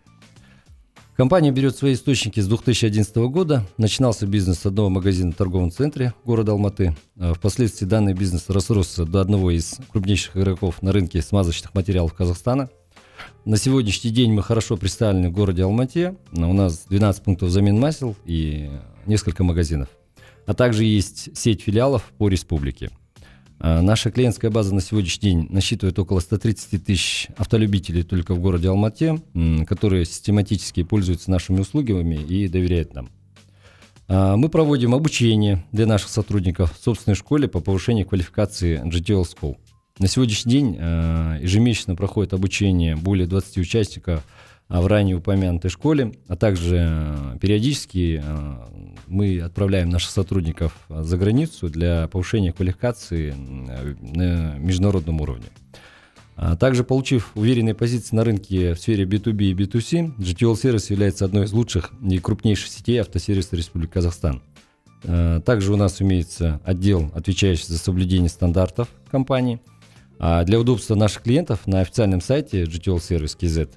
Компания 1.20 1.50
берет 1.50 1.76
свои 1.76 1.92
источники 1.92 2.40
с 2.40 2.48
2011 2.48 3.14
года. 3.28 3.66
Начинался 3.76 4.26
бизнес 4.26 4.60
с 4.60 4.64
одного 4.64 4.88
магазина 4.88 5.32
в 5.32 5.34
торговом 5.34 5.70
центре 5.70 6.14
города 6.24 6.52
Алматы. 6.52 6.96
А 7.18 7.34
впоследствии 7.34 7.84
данный 7.84 8.14
бизнес 8.14 8.48
разросся 8.48 9.04
до 9.04 9.20
одного 9.20 9.50
из 9.50 9.76
крупнейших 9.90 10.34
игроков 10.38 10.80
на 10.80 10.92
рынке 10.92 11.20
смазочных 11.20 11.74
материалов 11.74 12.14
Казахстана. 12.14 12.70
На 13.44 13.58
сегодняшний 13.58 14.12
день 14.12 14.32
мы 14.32 14.42
хорошо 14.42 14.78
представлены 14.78 15.28
в 15.28 15.32
городе 15.32 15.62
Алмате. 15.62 16.16
У 16.32 16.54
нас 16.54 16.86
12 16.88 17.22
пунктов 17.22 17.50
замен 17.50 17.78
масел 17.78 18.16
и 18.24 18.70
несколько 19.04 19.44
магазинов. 19.44 19.90
А 20.46 20.54
также 20.54 20.84
есть 20.84 21.36
сеть 21.36 21.60
филиалов 21.60 22.14
по 22.16 22.30
республике. 22.30 22.88
А, 23.62 23.83
наша 23.83 24.11
клиентская 24.11 24.50
база 24.50 24.75
на 24.75 24.81
сегодняшний 24.81 25.31
день 25.31 25.47
насчитывает 25.50 25.99
около 25.99 26.21
130 26.21 26.83
тысяч 26.83 27.29
автолюбителей 27.37 28.02
только 28.02 28.35
в 28.35 28.40
городе 28.40 28.69
Алмате, 28.69 29.21
которые 29.67 30.07
систематически 30.07 30.83
пользуются 30.83 31.31
нашими 31.31 31.61
услугами 31.61 32.14
и 32.14 32.49
доверяют 32.49 32.95
нам. 32.95 33.11
А, 34.09 34.37
мы 34.37 34.49
проводим 34.49 34.95
обучение 34.95 35.62
для 35.73 35.87
наших 35.87 36.09
сотрудников 36.09 36.75
в 36.75 36.83
собственной 36.83 37.14
школе 37.14 37.49
по 37.49 37.61
повышению 37.61 38.07
квалификации 38.07 38.83
GTL 38.83 39.25
School. 39.25 39.57
На 39.99 40.09
сегодняшний 40.09 40.52
день 40.52 40.79
а, 40.81 41.38
ежемесячно 41.38 41.95
проходит 41.97 42.33
обучение 42.33 42.97
более 42.97 43.26
20 43.26 43.59
участников 43.59 44.25
в 44.70 44.86
ранее 44.86 45.16
упомянутой 45.16 45.70
школе, 45.70 46.12
а 46.28 46.36
также 46.36 47.36
периодически 47.40 48.22
мы 49.10 49.40
отправляем 49.40 49.90
наших 49.90 50.10
сотрудников 50.10 50.72
а, 50.88 51.02
за 51.02 51.18
границу 51.18 51.68
для 51.68 52.06
повышения 52.08 52.52
квалификации 52.52 53.32
на 53.32 54.56
международном 54.58 55.20
уровне. 55.20 55.46
А 56.36 56.56
также, 56.56 56.84
получив 56.84 57.32
уверенные 57.34 57.74
позиции 57.74 58.16
на 58.16 58.24
рынке 58.24 58.72
в 58.72 58.80
сфере 58.80 59.04
B2B 59.04 59.50
и 59.50 59.54
B2C, 59.54 60.16
GTL 60.16 60.54
Service 60.54 60.86
является 60.90 61.24
одной 61.24 61.44
из 61.44 61.52
лучших 61.52 61.92
и 62.00 62.18
крупнейших 62.18 62.68
сетей 62.68 62.98
автосервиса 62.98 63.56
Республики 63.56 63.90
Казахстан. 63.92 64.42
А 65.04 65.40
также 65.40 65.72
у 65.72 65.76
нас 65.76 66.00
имеется 66.00 66.60
отдел, 66.64 67.10
отвечающий 67.14 67.66
за 67.66 67.78
соблюдение 67.78 68.30
стандартов 68.30 68.88
компании. 69.10 69.60
А 70.18 70.44
для 70.44 70.60
удобства 70.60 70.94
наших 70.94 71.22
клиентов 71.22 71.66
на 71.66 71.80
официальном 71.80 72.20
сайте 72.20 72.62
GTL 72.62 72.98
Service 72.98 73.36
KZ 73.38 73.70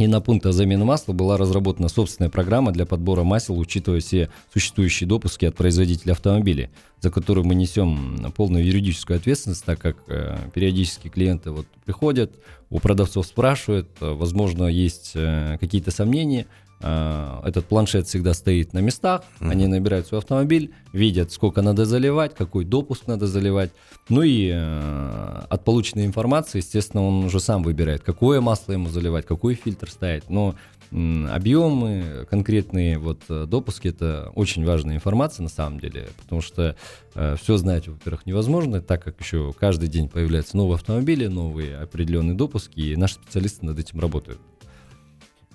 и 0.00 0.06
на 0.06 0.20
пунктах 0.20 0.52
замены 0.52 0.84
масла 0.84 1.12
была 1.12 1.36
разработана 1.36 1.88
собственная 1.88 2.30
программа 2.30 2.72
для 2.72 2.86
подбора 2.86 3.22
масел, 3.22 3.58
учитывая 3.58 4.00
все 4.00 4.30
существующие 4.52 5.06
допуски 5.08 5.44
от 5.44 5.54
производителя 5.54 6.12
автомобилей, 6.12 6.70
за 7.00 7.10
которую 7.10 7.46
мы 7.46 7.54
несем 7.54 8.32
полную 8.36 8.64
юридическую 8.64 9.18
ответственность, 9.18 9.64
так 9.64 9.78
как 9.78 9.96
э, 10.08 10.36
периодически 10.54 11.08
клиенты 11.08 11.50
вот 11.50 11.66
приходят, 11.84 12.32
у 12.70 12.78
продавцов 12.78 13.26
спрашивают, 13.26 13.88
возможно, 14.00 14.66
есть 14.66 15.12
э, 15.14 15.58
какие-то 15.58 15.90
сомнения, 15.90 16.46
этот 16.80 17.66
планшет 17.66 18.06
всегда 18.06 18.32
стоит 18.32 18.72
на 18.72 18.78
местах, 18.78 19.22
mm-hmm. 19.40 19.50
они 19.50 19.66
набирают 19.66 20.06
свой 20.06 20.20
автомобиль, 20.20 20.72
видят, 20.92 21.30
сколько 21.32 21.62
надо 21.62 21.84
заливать, 21.84 22.34
какой 22.34 22.64
допуск 22.64 23.06
надо 23.06 23.26
заливать. 23.26 23.70
Ну 24.08 24.22
и 24.22 24.50
э, 24.52 25.42
от 25.48 25.64
полученной 25.64 26.04
информации, 26.04 26.58
естественно, 26.58 27.06
он 27.06 27.24
уже 27.24 27.38
сам 27.38 27.62
выбирает, 27.62 28.02
какое 28.02 28.40
масло 28.40 28.72
ему 28.72 28.88
заливать, 28.88 29.26
какой 29.26 29.54
фильтр 29.54 29.90
ставить. 29.90 30.28
Но 30.28 30.56
э, 30.90 31.26
объемы, 31.30 32.26
конкретные 32.28 32.98
вот 32.98 33.22
э, 33.28 33.46
допуски, 33.46 33.88
это 33.88 34.32
очень 34.34 34.64
важная 34.64 34.96
информация 34.96 35.44
на 35.44 35.48
самом 35.48 35.78
деле, 35.78 36.08
потому 36.22 36.40
что 36.40 36.76
э, 37.14 37.36
все 37.40 37.56
знать, 37.56 37.86
во-первых, 37.86 38.26
невозможно, 38.26 38.80
так 38.80 39.04
как 39.04 39.20
еще 39.20 39.52
каждый 39.52 39.88
день 39.88 40.08
появляются 40.08 40.56
новые 40.56 40.76
автомобили, 40.76 41.26
новые 41.26 41.78
определенные 41.78 42.34
допуски, 42.34 42.80
и 42.80 42.96
наши 42.96 43.14
специалисты 43.14 43.64
над 43.64 43.78
этим 43.78 44.00
работают. 44.00 44.40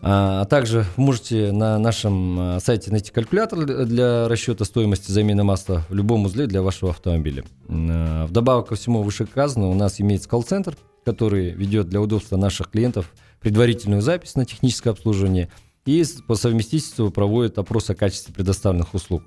А, 0.02 0.42
а 0.42 0.46
также 0.46 0.86
можете 0.98 1.52
на 1.52 1.80
нашем 1.80 2.40
а, 2.40 2.60
сайте 2.60 2.92
найти 2.92 3.12
калькулятор 3.12 3.86
для 3.86 4.28
расчета 4.28 4.66
стоимости 4.66 5.12
замены 5.12 5.44
масла 5.44 5.84
в 5.90 5.94
любом 5.96 6.26
узле 6.26 6.48
для 6.48 6.62
вашего 6.62 6.92
автомобиля. 6.92 7.44
А, 7.70 8.26
вдобавок 8.26 8.68
ко 8.68 8.76
всему 8.76 9.02
вышеуказанному, 9.02 9.72
у 9.72 9.76
нас 9.76 10.00
имеется 10.02 10.30
колл-центр, 10.30 10.78
который 11.06 11.52
ведет 11.52 11.90
для 11.90 12.02
удобства 12.02 12.38
наших 12.38 12.70
клиентов 12.70 13.12
предварительную 13.40 14.02
запись 14.02 14.36
на 14.36 14.46
техническое 14.46 14.92
обслуживание 14.92 15.50
и 15.86 16.04
по 16.28 16.36
совместительству 16.36 17.12
проводит 17.12 17.58
опрос 17.58 17.90
о 17.90 17.96
качестве 17.96 18.34
предоставленных 18.34 18.94
услуг. 18.94 19.24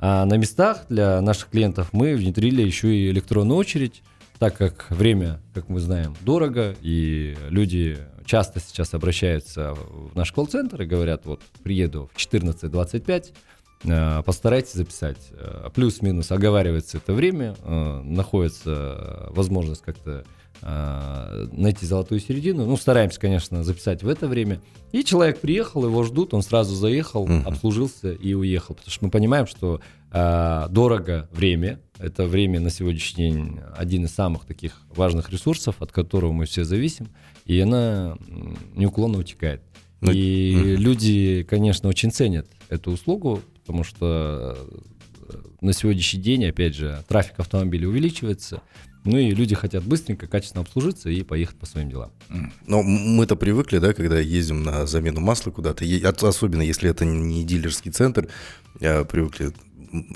А 0.00 0.24
на 0.26 0.34
местах 0.34 0.84
для 0.88 1.20
наших 1.20 1.50
клиентов 1.50 1.88
мы 1.92 2.14
внедрили 2.14 2.62
еще 2.62 2.94
и 2.94 3.10
электронную 3.10 3.56
очередь, 3.56 4.02
так 4.44 4.58
как 4.58 4.90
время, 4.90 5.40
как 5.54 5.70
мы 5.70 5.80
знаем, 5.80 6.14
дорого, 6.20 6.74
и 6.82 7.34
люди 7.48 7.96
часто 8.26 8.60
сейчас 8.60 8.92
обращаются 8.92 9.72
в 9.72 10.14
наш 10.14 10.32
колл-центр 10.32 10.82
и 10.82 10.84
говорят, 10.84 11.24
вот, 11.24 11.40
приеду 11.62 12.10
в 12.12 12.18
14.25, 12.18 13.32
э, 13.84 14.22
постарайтесь 14.22 14.74
записать. 14.74 15.16
Э, 15.30 15.70
плюс-минус 15.74 16.30
оговаривается 16.30 16.98
это 16.98 17.14
время, 17.14 17.56
э, 17.62 18.02
находится 18.02 19.28
возможность 19.30 19.80
как-то 19.80 20.26
найти 20.62 21.84
золотую 21.84 22.20
середину. 22.20 22.64
Ну, 22.64 22.76
стараемся, 22.76 23.20
конечно, 23.20 23.62
записать 23.64 24.02
в 24.02 24.08
это 24.08 24.26
время. 24.26 24.60
И 24.92 25.04
человек 25.04 25.40
приехал, 25.40 25.84
его 25.84 26.02
ждут, 26.04 26.32
он 26.32 26.42
сразу 26.42 26.74
заехал, 26.74 27.26
uh-huh. 27.26 27.42
обслужился 27.44 28.12
и 28.12 28.32
уехал. 28.32 28.74
Потому 28.74 28.90
что 28.90 29.04
мы 29.04 29.10
понимаем, 29.10 29.46
что 29.46 29.80
э, 30.10 30.66
дорого 30.70 31.28
время. 31.32 31.80
Это 31.98 32.24
время 32.24 32.60
на 32.60 32.70
сегодняшний 32.70 33.30
день 33.30 33.60
один 33.76 34.04
из 34.04 34.14
самых 34.14 34.46
таких 34.46 34.80
важных 34.94 35.30
ресурсов, 35.30 35.76
от 35.80 35.92
которого 35.92 36.32
мы 36.32 36.46
все 36.46 36.64
зависим 36.64 37.08
и 37.44 37.60
она 37.60 38.16
неуклонно 38.74 39.18
утекает. 39.18 39.62
Ну, 40.00 40.12
и 40.12 40.54
mm-hmm. 40.54 40.76
люди, 40.76 41.46
конечно, 41.48 41.88
очень 41.88 42.10
ценят 42.10 42.46
эту 42.68 42.90
услугу, 42.90 43.40
потому 43.60 43.84
что 43.84 44.56
э, 45.28 45.36
на 45.60 45.72
сегодняшний 45.72 46.20
день, 46.20 46.44
опять 46.46 46.74
же, 46.74 47.02
трафик 47.08 47.38
автомобилей 47.38 47.86
увеличивается, 47.86 48.62
ну 49.04 49.18
и 49.18 49.30
люди 49.30 49.54
хотят 49.54 49.84
быстренько, 49.84 50.26
качественно 50.26 50.62
обслужиться 50.62 51.10
и 51.10 51.22
поехать 51.22 51.56
по 51.56 51.66
своим 51.66 51.90
делам. 51.90 52.10
Но 52.66 52.82
мы-то 52.82 53.36
привыкли, 53.36 53.78
да, 53.78 53.92
когда 53.92 54.18
ездим 54.18 54.62
на 54.62 54.86
замену 54.86 55.20
масла 55.20 55.50
куда-то, 55.50 55.84
особенно 56.28 56.62
если 56.62 56.90
это 56.90 57.04
не 57.04 57.44
дилерский 57.44 57.90
центр, 57.90 58.28
привыкли 58.78 59.52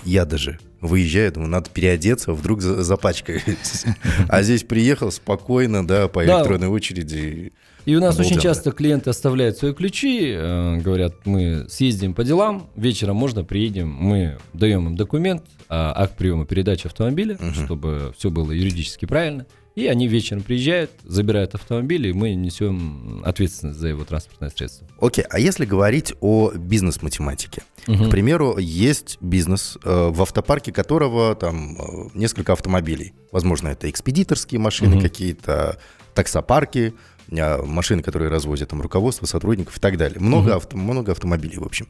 я 0.05 0.25
даже 0.25 0.59
выезжаю, 0.81 1.33
думаю, 1.33 1.51
надо 1.51 1.71
переодеться, 1.71 2.33
вдруг 2.33 2.61
запачкаюсь. 2.63 3.43
А 4.29 4.43
здесь 4.43 4.63
приехал 4.63 5.11
спокойно, 5.11 5.87
да, 5.87 6.09
по 6.09 6.25
электронной 6.25 6.69
очереди. 6.69 7.53
И 7.85 7.97
у 7.97 8.01
нас 8.01 8.19
очень 8.19 8.39
часто 8.39 8.71
клиенты 8.71 9.11
оставляют 9.11 9.57
свои 9.57 9.73
ключи, 9.73 10.33
э, 10.35 10.77
говорят, 10.79 11.15
мы 11.25 11.67
съездим 11.69 12.13
по 12.13 12.23
делам, 12.23 12.69
вечером 12.77 13.17
можно 13.17 13.45
приедем, 13.45 13.89
мы 13.89 14.39
даем 14.53 14.89
им 14.89 14.97
документ, 14.97 15.43
а, 15.69 15.93
акт 15.95 16.17
приема 16.17 16.47
передачи 16.47 16.87
автомобиля, 16.87 17.37
угу. 17.37 17.53
чтобы 17.53 18.15
все 18.17 18.31
было 18.31 18.53
юридически 18.53 19.05
правильно. 19.05 19.47
И 19.79 19.87
они 19.87 20.09
вечером 20.09 20.43
приезжают, 20.43 20.91
забирают 21.05 21.55
автомобиль, 21.55 22.09
и 22.09 22.13
мы 22.13 22.35
несем 22.35 23.23
ответственность 23.25 23.79
за 23.79 23.87
его 23.87 24.05
транспортное 24.05 24.51
средство. 24.51 24.89
Окей, 25.01 25.23
okay. 25.23 25.29
а 25.31 25.39
если 25.39 25.67
говорить 25.67 26.15
о 26.21 26.51
бизнес-математике? 26.51 27.63
Угу. 27.87 28.07
К 28.07 28.11
примеру, 28.11 28.59
есть 28.59 29.19
бизнес, 29.21 29.79
э, 29.85 30.09
в 30.11 30.21
автопарке 30.21 30.73
которого 30.73 31.37
там 31.37 31.77
э, 31.77 32.09
несколько 32.15 32.55
автомобилей. 32.55 33.13
Возможно, 33.31 33.69
это 33.69 33.89
экспедиторские 33.89 34.61
машины 34.61 34.97
угу. 34.97 35.03
какие-то, 35.03 35.79
таксопарки, 36.13 36.95
машины, 37.31 38.03
которые 38.03 38.31
развозят 38.31 38.71
там 38.71 38.81
руководство, 38.81 39.27
сотрудников 39.27 39.77
и 39.77 39.81
так 39.81 39.97
далее. 39.97 40.19
Много, 40.21 40.49
угу. 40.49 40.57
авто, 40.57 40.77
много 40.77 41.13
автомобилей, 41.13 41.59
в 41.59 41.65
общем. 41.65 41.87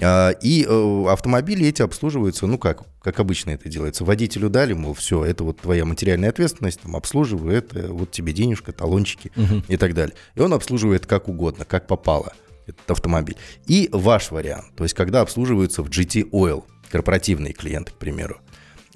А, 0.00 0.30
и 0.30 0.66
э, 0.68 1.04
автомобили 1.08 1.66
эти 1.66 1.82
обслуживаются, 1.82 2.46
ну 2.46 2.58
как, 2.58 2.82
как 3.00 3.20
обычно 3.20 3.50
это 3.50 3.68
делается. 3.68 4.04
Водителю 4.04 4.50
дали, 4.50 4.72
мол, 4.72 4.94
все, 4.94 5.24
это 5.24 5.44
вот 5.44 5.60
твоя 5.60 5.84
материальная 5.84 6.30
ответственность, 6.30 6.80
там, 6.80 6.96
обслуживаю 6.96 7.54
это, 7.54 7.92
вот 7.92 8.10
тебе 8.10 8.32
денежка, 8.32 8.72
талончики 8.72 9.30
угу. 9.36 9.62
и 9.68 9.76
так 9.76 9.94
далее. 9.94 10.16
И 10.34 10.40
он 10.40 10.52
обслуживает 10.52 11.06
как 11.06 11.28
угодно, 11.28 11.64
как 11.64 11.86
попало 11.86 12.32
этот 12.66 12.90
автомобиль. 12.90 13.36
И 13.66 13.88
ваш 13.92 14.30
вариант, 14.30 14.74
то 14.76 14.84
есть 14.84 14.94
когда 14.94 15.20
обслуживаются 15.20 15.82
в 15.82 15.88
GT 15.88 16.30
Oil, 16.30 16.64
корпоративные 16.90 17.52
клиенты, 17.52 17.92
к 17.92 17.96
примеру. 17.96 18.40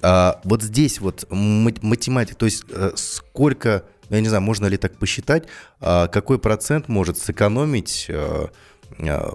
А, 0.01 0.39
вот 0.43 0.61
здесь 0.61 0.99
вот 0.99 1.25
математика, 1.31 2.37
то 2.37 2.45
есть 2.45 2.63
э, 2.69 2.91
сколько 2.95 3.83
я 4.09 4.21
не 4.21 4.27
знаю, 4.27 4.43
можно 4.43 4.65
ли 4.67 4.77
так 4.77 4.97
посчитать, 4.97 5.47
а, 5.79 6.07
какой 6.07 6.39
процент 6.39 6.87
может 6.87 7.17
сэкономить 7.17 8.05
э, 8.09 8.47
э, 8.99 9.29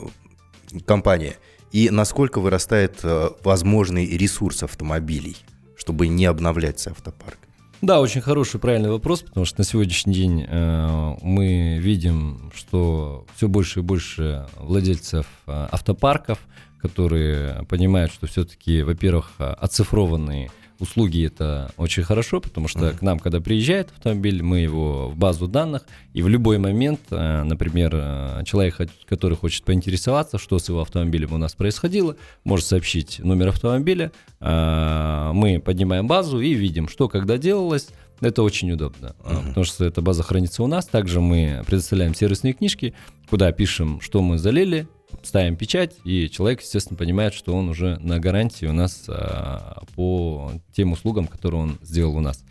компания 0.86 1.36
и 1.70 1.90
насколько 1.90 2.40
вырастает 2.40 3.00
э, 3.02 3.30
возможный 3.42 4.06
ресурс 4.06 4.62
автомобилей, 4.62 5.36
чтобы 5.76 6.08
не 6.08 6.26
обновлять 6.26 6.86
автопарк? 6.86 7.38
Да, 7.80 8.00
очень 8.00 8.20
хороший, 8.20 8.60
правильный 8.60 8.90
вопрос, 8.90 9.22
потому 9.22 9.44
что 9.44 9.58
на 9.60 9.64
сегодняшний 9.64 10.14
день 10.14 10.46
мы 10.48 11.78
видим, 11.80 12.52
что 12.54 13.26
все 13.34 13.48
больше 13.48 13.80
и 13.80 13.82
больше 13.82 14.46
владельцев 14.56 15.26
автопарков, 15.48 16.38
которые 16.80 17.64
понимают, 17.64 18.12
что 18.12 18.28
все-таки, 18.28 18.84
во-первых, 18.84 19.32
оцифрованные 19.38 20.52
услуги 20.82 21.24
это 21.24 21.70
очень 21.76 22.02
хорошо, 22.02 22.40
потому 22.40 22.66
что 22.68 22.80
mm-hmm. 22.80 22.98
к 22.98 23.02
нам, 23.02 23.18
когда 23.20 23.40
приезжает 23.40 23.90
автомобиль, 23.92 24.42
мы 24.42 24.58
его 24.58 25.08
в 25.08 25.16
базу 25.16 25.46
данных, 25.46 25.82
и 26.12 26.22
в 26.22 26.28
любой 26.28 26.58
момент, 26.58 27.00
э, 27.10 27.42
например, 27.44 27.92
э, 27.94 28.42
человек, 28.44 28.80
который 29.08 29.36
хочет 29.36 29.64
поинтересоваться, 29.64 30.38
что 30.38 30.58
с 30.58 30.68
его 30.68 30.80
автомобилем 30.80 31.32
у 31.32 31.38
нас 31.38 31.54
происходило, 31.54 32.16
может 32.44 32.66
сообщить 32.66 33.20
номер 33.20 33.48
автомобиля, 33.48 34.10
э, 34.40 35.30
мы 35.32 35.60
поднимаем 35.60 36.08
базу 36.08 36.40
и 36.40 36.52
видим, 36.52 36.88
что 36.88 37.08
когда 37.08 37.38
делалось, 37.38 37.88
это 38.20 38.42
очень 38.42 38.70
удобно, 38.70 39.16
uh-huh. 39.24 39.48
потому 39.48 39.64
что 39.64 39.84
эта 39.84 40.00
база 40.00 40.22
хранится 40.22 40.62
у 40.62 40.68
нас. 40.68 40.86
Также 40.86 41.20
мы 41.20 41.62
предоставляем 41.66 42.14
сервисные 42.14 42.52
книжки, 42.52 42.94
куда 43.28 43.50
пишем, 43.50 44.00
что 44.00 44.22
мы 44.22 44.38
залили, 44.38 44.86
ставим 45.22 45.56
печать, 45.56 45.96
и 46.04 46.28
человек, 46.28 46.60
естественно, 46.60 46.96
понимает, 46.96 47.34
что 47.34 47.54
он 47.54 47.68
уже 47.68 47.98
на 48.00 48.18
гарантии 48.18 48.66
у 48.66 48.72
нас 48.72 49.04
а, 49.08 49.82
по 49.94 50.52
тем 50.72 50.92
услугам, 50.92 51.26
которые 51.26 51.62
он 51.62 51.78
сделал 51.82 52.16
у 52.16 52.20
нас. 52.20 52.44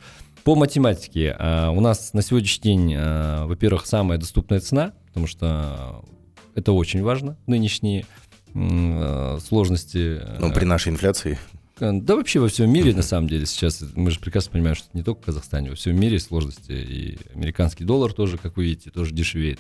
По 0.43 0.55
математике 0.55 1.35
а, 1.37 1.69
у 1.71 1.81
нас 1.81 2.13
на 2.13 2.21
сегодняшний 2.21 2.63
день, 2.63 2.93
а, 2.97 3.45
во-первых, 3.45 3.85
самая 3.85 4.17
доступная 4.17 4.59
цена, 4.59 4.93
потому 5.07 5.27
что 5.27 6.03
это 6.55 6.71
очень 6.71 7.03
важно, 7.03 7.37
нынешние 7.47 8.05
а, 8.55 9.37
сложности. 9.45 10.21
Ну, 10.39 10.51
при 10.51 10.65
нашей 10.65 10.89
инфляции. 10.89 11.37
Да 11.79 12.15
вообще 12.15 12.39
во 12.39 12.47
всем 12.47 12.71
мире, 12.71 12.93
на 12.93 13.01
самом 13.01 13.27
деле, 13.27 13.47
сейчас, 13.47 13.83
мы 13.95 14.11
же 14.11 14.19
прекрасно 14.19 14.51
понимаем, 14.51 14.75
что 14.75 14.87
не 14.93 15.01
только 15.01 15.21
в 15.21 15.25
Казахстане, 15.25 15.71
во 15.71 15.75
всем 15.75 15.99
мире 15.99 16.19
сложности, 16.19 16.71
и 16.71 17.17
американский 17.33 17.85
доллар 17.85 18.13
тоже, 18.13 18.37
как 18.37 18.55
вы 18.57 18.65
видите, 18.65 18.91
тоже 18.91 19.13
дешевеет. 19.13 19.59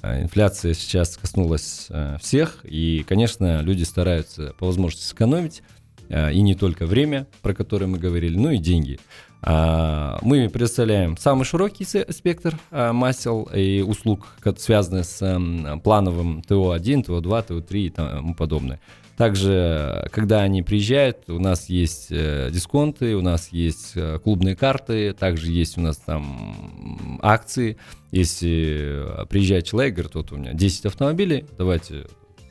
А 0.00 0.20
инфляция 0.22 0.74
сейчас 0.74 1.16
коснулась 1.16 1.86
э, 1.90 2.16
всех, 2.20 2.64
и, 2.64 3.04
конечно, 3.06 3.60
люди 3.60 3.82
стараются 3.82 4.54
по 4.58 4.66
возможности 4.66 5.06
сэкономить, 5.06 5.62
э, 6.08 6.32
и 6.32 6.40
не 6.40 6.54
только 6.54 6.86
время, 6.86 7.26
про 7.42 7.54
которое 7.54 7.86
мы 7.86 7.98
говорили, 7.98 8.36
но 8.36 8.50
и 8.52 8.58
деньги. 8.58 8.98
А, 9.44 10.18
мы 10.22 10.48
предоставляем 10.48 11.16
самый 11.16 11.44
широкий 11.44 11.84
спектр 11.84 12.58
э, 12.70 12.92
масел 12.92 13.50
и 13.52 13.80
услуг, 13.80 14.28
связанных 14.56 15.04
с 15.04 15.40
плановым 15.82 16.42
ТО-1, 16.42 17.04
ТО-2, 17.04 17.46
ТО-3 17.48 17.78
и 17.80 17.90
тому 17.90 18.34
подобное. 18.34 18.80
Также, 19.22 20.08
когда 20.10 20.40
они 20.40 20.62
приезжают, 20.62 21.30
у 21.30 21.38
нас 21.38 21.68
есть 21.68 22.08
э, 22.10 22.50
дисконты, 22.50 23.14
у 23.14 23.20
нас 23.20 23.50
есть 23.52 23.92
э, 23.94 24.18
клубные 24.18 24.56
карты, 24.56 25.12
также 25.12 25.52
есть 25.52 25.78
у 25.78 25.80
нас 25.80 25.98
там 25.98 27.20
акции. 27.22 27.76
Если 28.10 29.20
э, 29.22 29.26
приезжает 29.26 29.64
человек, 29.64 29.94
говорит, 29.94 30.16
вот 30.16 30.32
у 30.32 30.36
меня 30.38 30.54
10 30.54 30.86
автомобилей, 30.86 31.44
давайте 31.56 32.06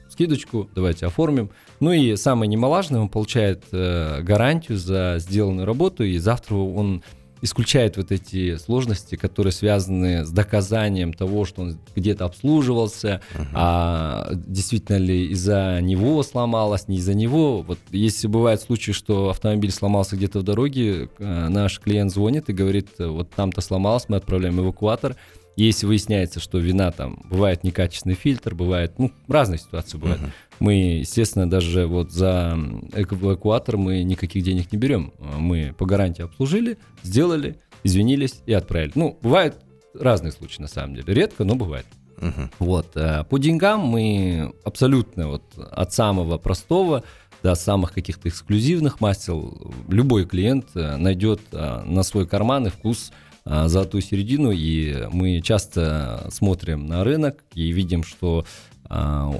скидочку, 0.08 0.70
давайте 0.74 1.08
оформим. 1.08 1.50
Ну 1.82 1.92
и 1.92 2.16
самое 2.16 2.48
немалажное, 2.48 3.01
он 3.01 3.10
получает 3.10 3.66
гарантию 3.70 4.78
за 4.78 5.18
сделанную 5.20 5.66
работу, 5.66 6.06
и 6.06 6.18
завтра 6.20 6.56
он 6.56 7.04
исключает 7.42 7.98
вот 7.98 8.12
эти 8.12 8.58
сложности, 8.58 9.16
которые 9.16 9.52
связаны 9.52 10.26
с 10.26 10.30
доказанием 10.30 11.14
того, 11.14 11.46
что 11.46 11.64
он 11.64 11.78
где-то 11.96 12.26
обслуживался, 12.26 13.22
uh-huh. 13.34 13.48
а 13.54 14.30
действительно 14.34 14.98
ли 14.98 15.28
из-за 15.32 15.80
него 15.82 16.22
сломалось, 16.24 16.88
не 16.88 16.98
из-за 16.98 17.14
него. 17.14 17.62
Вот 17.62 17.80
если 17.92 18.28
бывает 18.28 18.62
случай, 18.62 18.94
что 18.94 19.30
автомобиль 19.30 19.72
сломался 19.72 20.16
где-то 20.16 20.40
в 20.40 20.44
дороге, 20.44 21.10
э, 21.18 21.48
наш 21.50 21.80
клиент 21.80 22.12
звонит 22.12 22.50
и 22.50 22.54
говорит, 22.54 22.90
вот 23.00 23.30
там-то 23.32 23.62
сломалось, 23.62 24.06
мы 24.08 24.18
отправляем 24.18 24.60
эвакуатор, 24.60 25.16
если 25.55 25.86
выясняется, 25.86 26.39
что 26.39 26.58
вина 26.58 26.91
там, 26.91 27.22
бывает 27.29 27.63
некачественный 27.63 28.15
фильтр, 28.15 28.55
бывает, 28.55 28.93
ну, 28.98 29.12
разные 29.27 29.60
ситуации 29.60 29.98
бывают. 29.98 30.22
Uh-huh. 30.22 30.31
Мы, 30.60 30.74
естественно, 31.00 31.50
даже 31.50 31.88
вот 31.88 32.12
за 32.12 32.58
эвакуатор 32.93 33.77
мы 33.77 34.03
никаких 34.03 34.43
денег 34.43 34.72
не 34.72 34.77
берем. 34.77 35.13
Мы 35.20 35.74
по 35.77 35.86
гарантии 35.86 36.24
обслужили, 36.24 36.77
сделали, 37.03 37.60
извинились 37.84 38.41
и 38.46 38.53
отправили. 38.53 38.91
Ну, 38.96 39.17
бывают 39.22 39.55
разные 39.93 40.31
случаи 40.31 40.62
на 40.62 40.67
самом 40.67 40.96
деле. 40.96 41.13
Редко, 41.13 41.43
но 41.43 41.55
бывает. 41.55 41.86
Uh-huh. 42.17 42.50
Вот. 42.60 42.96
Э, 42.96 43.24
по 43.24 43.38
деньгам 43.39 43.81
мы 43.81 44.53
абсолютно 44.63 45.27
вот 45.27 45.43
от 45.58 45.91
самого 45.91 46.38
простого 46.38 47.03
до 47.43 47.55
самых 47.55 47.93
каких-то 47.93 48.29
эксклюзивных 48.29 49.01
масел 49.01 49.74
любой 49.88 50.25
клиент 50.25 50.67
э, 50.75 50.98
найдет 50.98 51.41
э, 51.51 51.81
на 51.84 52.03
свой 52.03 52.27
карман 52.27 52.67
и 52.67 52.70
вкус 52.70 53.12
золотую 53.46 54.02
середину, 54.02 54.52
и 54.52 55.08
мы 55.12 55.42
часто 55.42 56.27
смотрим 56.32 56.86
на 56.86 57.04
рынок 57.04 57.44
и 57.54 57.72
видим, 57.72 58.04
что 58.04 58.46
а, 58.94 59.34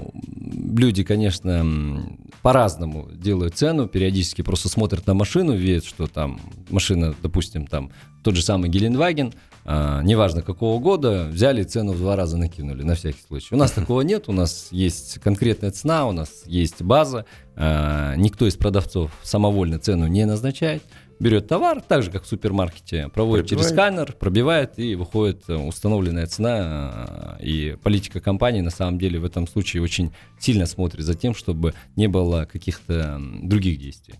люди, 0.78 1.04
конечно, 1.04 2.06
по-разному 2.42 3.10
делают 3.12 3.56
цену, 3.56 3.86
периодически 3.86 4.44
просто 4.44 4.70
смотрят 4.70 5.06
на 5.08 5.14
машину, 5.14 5.54
видят, 5.54 5.84
что 5.84 6.08
там 6.08 6.40
машина, 6.70 7.14
допустим, 7.22 7.68
там 7.68 7.92
тот 8.24 8.38
же 8.38 8.44
самый 8.44 8.70
Геленваген, 8.70 9.34
а, 9.66 10.02
неважно 10.04 10.42
какого 10.42 10.80
года, 10.80 11.28
взяли 11.30 11.64
цену 11.64 11.92
в 11.92 11.98
два 11.98 12.16
раза 12.16 12.38
накинули, 12.38 12.84
на 12.84 12.96
всякий 12.96 13.22
случай. 13.28 13.54
У 13.54 13.58
нас 13.58 13.72
такого 13.74 14.02
нет, 14.02 14.30
у 14.30 14.32
нас 14.32 14.70
есть 14.72 15.20
конкретная 15.20 15.72
цена, 15.72 16.08
у 16.08 16.14
нас 16.14 16.44
есть 16.46 16.82
база, 16.82 17.26
никто 17.58 18.48
из 18.48 18.56
продавцов 18.56 19.12
самовольно 19.22 19.80
цену 19.80 20.08
не 20.08 20.26
назначает, 20.26 20.82
берет 21.22 21.48
товар, 21.48 21.82
так 21.82 22.04
же, 22.04 22.12
как 22.12 22.24
в 22.24 22.28
супермаркете, 22.28 23.10
проводит 23.10 23.48
пробивает. 23.48 23.50
через 23.50 23.70
сканер, 23.70 24.14
пробивает 24.14 24.80
и 24.80 24.96
выходит 24.96 25.44
э, 25.48 25.56
установленная 25.56 26.26
цена. 26.26 27.38
Э, 27.40 27.44
и 27.44 27.78
политика 27.82 28.20
компании 28.20 28.62
на 28.62 28.72
самом 28.72 28.98
деле 28.98 29.20
в 29.20 29.26
этом 29.26 29.48
случае 29.48 29.84
очень 29.84 30.12
сильно 30.40 30.66
смотрит 30.66 31.06
за 31.06 31.14
тем, 31.14 31.36
чтобы 31.36 31.74
не 31.96 32.08
было 32.08 32.46
каких-то 32.46 33.22
других 33.44 33.80
действий. 33.80 34.16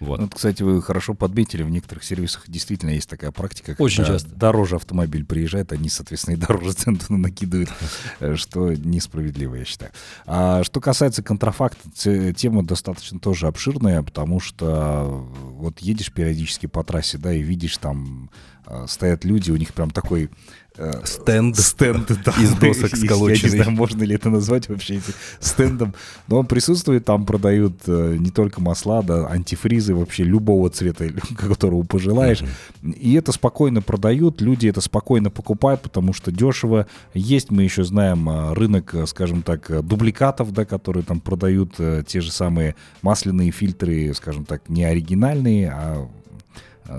Вот. 0.00 0.20
вот, 0.20 0.34
кстати, 0.34 0.62
вы 0.62 0.82
хорошо 0.82 1.14
подметили, 1.14 1.62
в 1.62 1.70
некоторых 1.70 2.04
сервисах 2.04 2.44
действительно 2.48 2.90
есть 2.90 3.08
такая 3.08 3.30
практика. 3.30 3.74
Очень 3.78 4.04
часто. 4.04 4.30
Дороже 4.34 4.76
автомобиль 4.76 5.24
приезжает, 5.24 5.72
они, 5.72 5.88
соответственно, 5.88 6.34
и 6.34 6.38
дороже 6.38 6.72
цену 6.72 6.98
накидывают, 7.10 7.70
э, 8.20 8.36
что 8.36 8.74
несправедливо, 8.74 9.56
я 9.56 9.64
считаю. 9.64 9.92
А 10.26 10.64
что 10.64 10.80
касается 10.80 11.22
контрафакта, 11.22 12.32
тема 12.34 12.64
достаточно 12.64 13.18
тоже 13.18 13.46
обширная, 13.46 14.02
потому 14.02 14.40
что 14.40 15.26
вот 15.42 15.78
едешь 15.80 16.12
периодически 16.12 16.66
по 16.66 16.82
трассе, 16.82 17.18
да, 17.18 17.32
и 17.32 17.42
видишь 17.42 17.76
там 17.78 18.30
э, 18.66 18.86
стоят 18.88 19.24
люди, 19.24 19.50
у 19.50 19.56
них 19.56 19.72
прям 19.74 19.90
такой 19.90 20.28
Э, 20.28 20.63
стенд, 21.04 21.56
стенд 21.56 22.10
да, 22.24 22.32
из 22.32 22.52
досок 22.54 22.96
сколоченный. 22.96 23.50
Я 23.50 23.56
не 23.56 23.62
знаю, 23.62 23.70
можно 23.70 24.02
ли 24.02 24.14
это 24.14 24.28
назвать 24.28 24.68
вообще 24.68 25.00
стендом, 25.38 25.94
но 26.26 26.40
он 26.40 26.46
присутствует, 26.46 27.04
там 27.04 27.26
продают 27.26 27.74
э, 27.86 28.16
не 28.18 28.30
только 28.30 28.60
масла, 28.60 29.02
да, 29.02 29.28
антифризы 29.28 29.94
вообще 29.94 30.24
любого 30.24 30.70
цвета, 30.70 31.08
которого 31.38 31.84
пожелаешь, 31.84 32.42
uh-huh. 32.42 32.92
и 32.92 33.14
это 33.14 33.30
спокойно 33.32 33.82
продают, 33.82 34.40
люди 34.40 34.66
это 34.66 34.80
спокойно 34.80 35.30
покупают, 35.30 35.82
потому 35.82 36.12
что 36.12 36.32
дешево. 36.32 36.86
Есть, 37.14 37.50
мы 37.50 37.62
еще 37.62 37.84
знаем, 37.84 38.28
э, 38.28 38.54
рынок, 38.54 38.94
скажем 39.06 39.42
так, 39.42 39.86
дубликатов, 39.86 40.52
да, 40.52 40.64
которые 40.64 41.04
там 41.04 41.20
продают 41.20 41.74
те 42.06 42.20
же 42.20 42.32
самые 42.32 42.74
масляные 43.02 43.50
фильтры, 43.50 44.12
скажем 44.14 44.44
так, 44.44 44.68
не 44.68 44.84
оригинальные, 44.84 45.70
а 45.70 46.08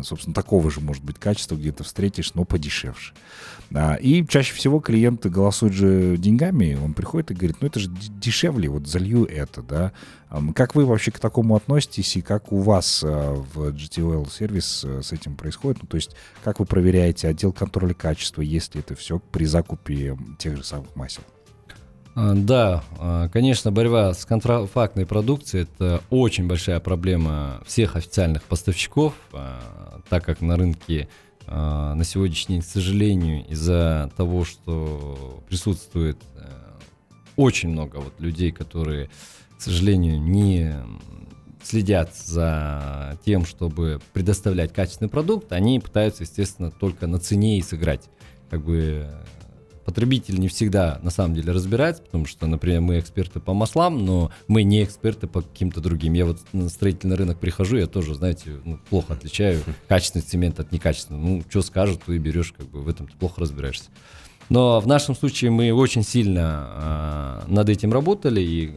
собственно, 0.03 0.33
такого 0.33 0.71
же, 0.71 0.79
может 0.81 1.03
быть, 1.03 1.19
качества 1.19 1.55
где-то 1.55 1.83
встретишь, 1.83 2.33
но 2.33 2.45
подешевше. 2.45 3.13
А, 3.73 3.95
и 3.95 4.25
чаще 4.27 4.53
всего 4.53 4.79
клиент 4.79 5.25
голосует 5.25 5.73
же 5.73 6.17
деньгами, 6.17 6.77
он 6.81 6.93
приходит 6.93 7.31
и 7.31 7.33
говорит, 7.33 7.57
ну 7.61 7.67
это 7.67 7.79
же 7.79 7.89
дешевле, 7.89 8.69
вот 8.69 8.87
залью 8.87 9.25
это, 9.25 9.61
да. 9.61 9.91
Как 10.53 10.75
вы 10.75 10.85
вообще 10.85 11.11
к 11.11 11.19
такому 11.19 11.55
относитесь 11.55 12.17
и 12.17 12.21
как 12.21 12.51
у 12.51 12.59
вас 12.59 13.03
а, 13.03 13.33
в 13.33 13.69
GTOL 13.69 14.29
сервис 14.31 14.83
а, 14.85 15.01
с 15.01 15.11
этим 15.11 15.35
происходит? 15.35 15.81
Ну, 15.83 15.87
то 15.87 15.95
есть 15.95 16.15
как 16.43 16.59
вы 16.59 16.65
проверяете 16.65 17.27
отдел 17.27 17.53
контроля 17.53 17.93
качества, 17.93 18.41
если 18.41 18.81
это 18.81 18.95
все 18.95 19.19
при 19.19 19.45
закупе 19.45 20.17
тех 20.37 20.57
же 20.57 20.63
самых 20.63 20.95
масел? 20.95 21.23
Да, 22.15 22.83
конечно, 23.33 23.71
борьба 23.71 24.13
с 24.13 24.25
контрафактной 24.25 25.05
продукцией– 25.05 25.67
это 25.77 26.01
очень 26.09 26.47
большая 26.47 26.79
проблема 26.79 27.61
всех 27.65 27.97
официальных 27.97 28.43
поставщиков, 28.43 29.13
так 30.09 30.23
как 30.23 30.39
на 30.39 30.55
рынке 30.55 31.09
а, 31.47 31.93
на 31.93 32.03
сегодняшний 32.03 32.55
день, 32.55 32.63
к 32.63 32.65
сожалению, 32.65 33.45
из-за 33.47 34.11
того, 34.17 34.45
что 34.45 35.43
присутствует 35.47 36.17
э, 36.35 36.47
очень 37.35 37.69
много 37.69 37.97
вот 37.97 38.19
людей, 38.19 38.51
которые, 38.51 39.09
к 39.57 39.61
сожалению, 39.61 40.19
не 40.19 40.75
следят 41.63 42.15
за 42.15 43.19
тем, 43.25 43.45
чтобы 43.45 43.99
предоставлять 44.13 44.73
качественный 44.73 45.09
продукт, 45.09 45.51
они 45.51 45.79
пытаются, 45.79 46.23
естественно, 46.23 46.71
только 46.71 47.05
на 47.05 47.19
цене 47.19 47.59
и 47.59 47.61
сыграть. 47.61 48.09
Как 48.49 48.63
бы 48.63 49.07
потребитель 49.85 50.39
не 50.39 50.47
всегда 50.47 50.99
на 51.03 51.11
самом 51.11 51.35
деле 51.35 51.53
разбирается, 51.53 52.03
потому 52.03 52.25
что, 52.25 52.47
например, 52.47 52.81
мы 52.81 52.99
эксперты 52.99 53.39
по 53.39 53.53
маслам, 53.53 54.05
но 54.05 54.31
мы 54.47 54.63
не 54.63 54.83
эксперты 54.83 55.27
по 55.27 55.41
каким-то 55.41 55.79
другим. 55.79 56.13
Я 56.13 56.25
вот 56.25 56.39
на 56.51 56.69
строительный 56.69 57.15
рынок 57.15 57.39
прихожу, 57.39 57.77
я 57.77 57.87
тоже, 57.87 58.15
знаете, 58.15 58.59
ну, 58.65 58.79
плохо 58.89 59.13
отличаю 59.13 59.61
качественный 59.87 60.23
цемент 60.23 60.59
от 60.59 60.71
некачественного. 60.71 61.23
Ну, 61.23 61.43
что 61.49 61.61
скажут, 61.61 62.03
то 62.03 62.13
и 62.13 62.17
берешь, 62.17 62.53
как 62.57 62.67
бы 62.67 62.81
в 62.81 62.89
этом 62.89 63.07
ты 63.07 63.15
плохо 63.15 63.41
разбираешься. 63.41 63.89
Но 64.49 64.79
в 64.79 64.87
нашем 64.87 65.15
случае 65.15 65.51
мы 65.51 65.71
очень 65.71 66.03
сильно 66.03 67.43
э, 67.47 67.51
над 67.51 67.69
этим 67.69 67.93
работали, 67.93 68.41
и 68.41 68.73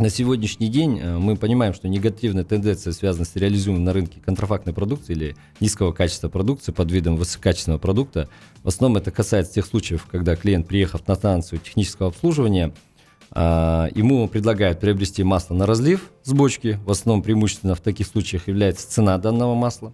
на 0.00 0.08
сегодняшний 0.08 0.68
день 0.68 0.98
э, 0.98 1.18
мы 1.18 1.36
понимаем, 1.36 1.74
что 1.74 1.88
негативная 1.88 2.44
тенденция 2.44 2.92
связана 2.92 3.24
с 3.24 3.36
реализуемой 3.36 3.82
на 3.82 3.92
рынке 3.92 4.20
контрафактной 4.24 4.72
продукции 4.72 5.12
или 5.12 5.36
низкого 5.60 5.92
качества 5.92 6.28
продукции 6.28 6.72
под 6.72 6.90
видом 6.90 7.16
высококачественного 7.16 7.78
продукта. 7.78 8.28
В 8.62 8.68
основном 8.68 9.00
это 9.00 9.10
касается 9.10 9.54
тех 9.54 9.66
случаев, 9.66 10.06
когда 10.10 10.36
клиент, 10.36 10.66
приехав 10.66 11.06
на 11.06 11.14
станцию 11.14 11.60
технического 11.60 12.08
обслуживания, 12.08 12.72
а, 13.30 13.88
ему 13.94 14.26
предлагают 14.26 14.80
приобрести 14.80 15.22
масло 15.22 15.54
на 15.54 15.66
разлив 15.66 16.10
с 16.24 16.32
бочки. 16.32 16.80
В 16.84 16.90
основном 16.90 17.22
преимущественно 17.22 17.74
в 17.74 17.80
таких 17.80 18.06
случаях 18.06 18.48
является 18.48 18.90
цена 18.90 19.18
данного 19.18 19.54
масла. 19.54 19.92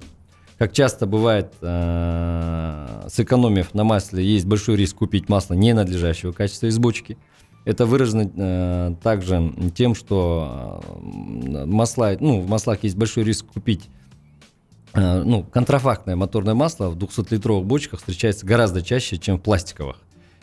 Как 0.56 0.72
часто 0.72 1.06
бывает, 1.06 1.52
а, 1.60 3.06
сэкономив 3.10 3.74
на 3.74 3.84
масле, 3.84 4.24
есть 4.24 4.46
большой 4.46 4.76
риск 4.76 4.96
купить 4.96 5.28
масло 5.28 5.54
ненадлежащего 5.54 6.32
качества 6.32 6.66
из 6.66 6.78
бочки– 6.78 7.18
это 7.66 7.84
выражено 7.84 8.30
э, 8.34 8.94
также 9.02 9.52
тем, 9.74 9.96
что 9.96 10.80
э, 11.02 11.66
масла, 11.66 12.16
ну, 12.20 12.40
в 12.40 12.48
маслах 12.48 12.84
есть 12.84 12.96
большой 12.96 13.24
риск 13.24 13.44
купить 13.46 13.88
э, 14.94 15.22
ну, 15.24 15.42
контрафактное 15.42 16.14
моторное 16.14 16.54
масло 16.54 16.88
в 16.88 16.96
200-литровых 16.96 17.64
бочках 17.64 17.98
встречается 17.98 18.46
гораздо 18.46 18.82
чаще, 18.82 19.18
чем 19.18 19.38
в 19.38 19.42
пластиковых. 19.42 19.96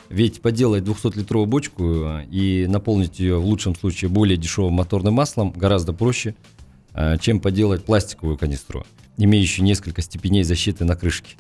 Ведь 0.10 0.42
поделать 0.42 0.84
200-литровую 0.84 1.46
бочку 1.46 1.84
э, 1.86 2.26
и 2.30 2.68
наполнить 2.68 3.22
ее 3.22 3.40
в 3.40 3.46
лучшем 3.46 3.74
случае 3.74 4.10
более 4.10 4.36
дешевым 4.36 4.74
моторным 4.74 5.14
маслом 5.14 5.52
гораздо 5.52 5.94
проще, 5.94 6.36
э, 6.94 7.18
чем 7.20 7.40
поделать 7.40 7.86
пластиковую 7.86 8.38
канистру, 8.38 8.86
имеющую 9.16 9.64
несколько 9.64 10.02
степеней 10.02 10.44
защиты 10.44 10.84
на 10.84 10.98
крышке. 10.98 11.38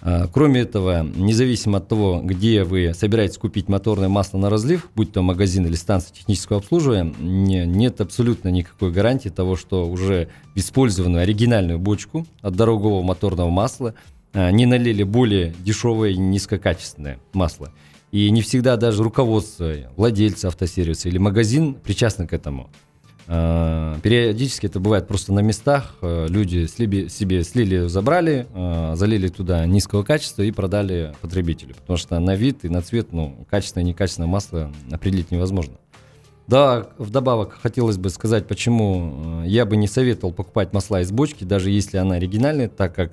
А, 0.00 0.28
кроме 0.28 0.60
этого, 0.60 1.02
независимо 1.02 1.78
от 1.78 1.88
того, 1.88 2.20
где 2.22 2.64
вы 2.64 2.92
собираетесь 2.94 3.38
купить 3.38 3.68
моторное 3.68 4.08
масло 4.08 4.38
на 4.38 4.50
разлив, 4.50 4.88
будь 4.94 5.12
то 5.12 5.22
магазин 5.22 5.66
или 5.66 5.74
станция 5.74 6.14
технического 6.14 6.58
обслуживания, 6.58 7.66
нет 7.66 8.00
абсолютно 8.00 8.48
никакой 8.48 8.92
гарантии 8.92 9.28
того, 9.28 9.56
что 9.56 9.86
уже 9.86 10.28
использованную 10.54 11.22
оригинальную 11.22 11.78
бочку 11.78 12.26
от 12.42 12.54
дорогого 12.54 13.02
моторного 13.02 13.50
масла 13.50 13.94
а, 14.32 14.50
не 14.50 14.66
налили 14.66 15.02
более 15.02 15.54
дешевое 15.60 16.10
и 16.10 16.16
низкокачественное 16.16 17.18
масло. 17.32 17.72
И 18.10 18.30
не 18.30 18.40
всегда 18.40 18.76
даже 18.76 19.02
руководство, 19.02 19.72
владельца 19.96 20.48
автосервиса 20.48 21.08
или 21.08 21.18
магазин 21.18 21.74
причастны 21.74 22.26
к 22.26 22.32
этому. 22.32 22.70
Э, 23.30 23.96
периодически 24.02 24.66
это 24.66 24.80
бывает 24.80 25.06
просто 25.06 25.34
на 25.34 25.40
местах. 25.40 25.94
Э, 26.00 26.26
люди 26.28 26.64
слили, 26.66 27.08
себе 27.08 27.44
слили, 27.44 27.86
забрали, 27.86 28.46
э, 28.54 28.94
залили 28.96 29.28
туда 29.28 29.66
низкого 29.66 30.02
качества 30.02 30.42
и 30.42 30.50
продали 30.50 31.14
потребителю. 31.20 31.74
Потому 31.74 31.98
что 31.98 32.18
на 32.18 32.34
вид 32.34 32.64
и 32.64 32.70
на 32.70 32.80
цвет, 32.80 33.12
ну, 33.12 33.46
качественное 33.50 33.84
и 33.84 33.88
некачественное 33.88 34.28
масло 34.28 34.72
определить 34.90 35.30
невозможно. 35.30 35.74
Да, 36.46 36.88
вдобавок 36.96 37.58
хотелось 37.60 37.98
бы 37.98 38.08
сказать, 38.08 38.46
почему 38.46 39.42
я 39.44 39.66
бы 39.66 39.76
не 39.76 39.86
советовал 39.86 40.32
покупать 40.32 40.72
масла 40.72 41.02
из 41.02 41.12
бочки, 41.12 41.44
даже 41.44 41.68
если 41.68 41.98
она 41.98 42.14
оригинальная, 42.14 42.70
так 42.70 42.94
как 42.94 43.12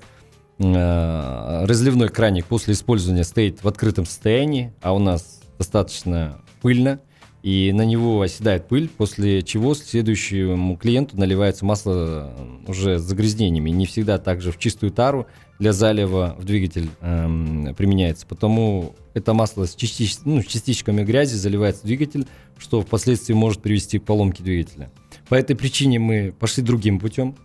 разливной 0.58 2.08
краник 2.08 2.46
после 2.46 2.72
использования 2.72 3.24
стоит 3.24 3.62
в 3.62 3.68
открытом 3.68 4.06
состоянии, 4.06 4.72
а 4.80 4.94
у 4.94 4.98
нас 4.98 5.42
достаточно 5.58 6.40
пыльно, 6.62 6.98
и 7.46 7.70
на 7.72 7.82
него 7.82 8.22
оседает 8.22 8.66
пыль, 8.66 8.88
после 8.88 9.40
чего 9.40 9.74
следующему 9.74 10.76
клиенту 10.76 11.16
наливается 11.16 11.64
масло 11.64 12.34
э, 12.36 12.68
уже 12.68 12.98
с 12.98 13.02
загрязнениями. 13.02 13.70
Не 13.70 13.86
всегда 13.86 14.18
также 14.18 14.50
в 14.50 14.58
чистую 14.58 14.90
тару 14.90 15.28
для 15.60 15.72
залива 15.72 16.34
в 16.40 16.44
двигатель 16.44 16.88
эм, 17.02 17.72
применяется. 17.76 18.26
Потому 18.26 18.96
это 19.14 19.32
масло 19.32 19.66
с 19.66 19.76
частич, 19.76 20.16
ну, 20.24 20.42
частичками 20.42 21.04
грязи 21.04 21.36
заливается 21.36 21.82
в 21.82 21.86
двигатель, 21.86 22.26
что 22.58 22.80
впоследствии 22.80 23.34
может 23.34 23.62
привести 23.62 24.00
к 24.00 24.02
поломке 24.02 24.42
двигателя. 24.42 24.90
По 25.28 25.36
этой 25.36 25.54
причине 25.54 26.00
мы 26.00 26.34
пошли 26.36 26.64
другим 26.64 26.98
путем. 26.98 27.36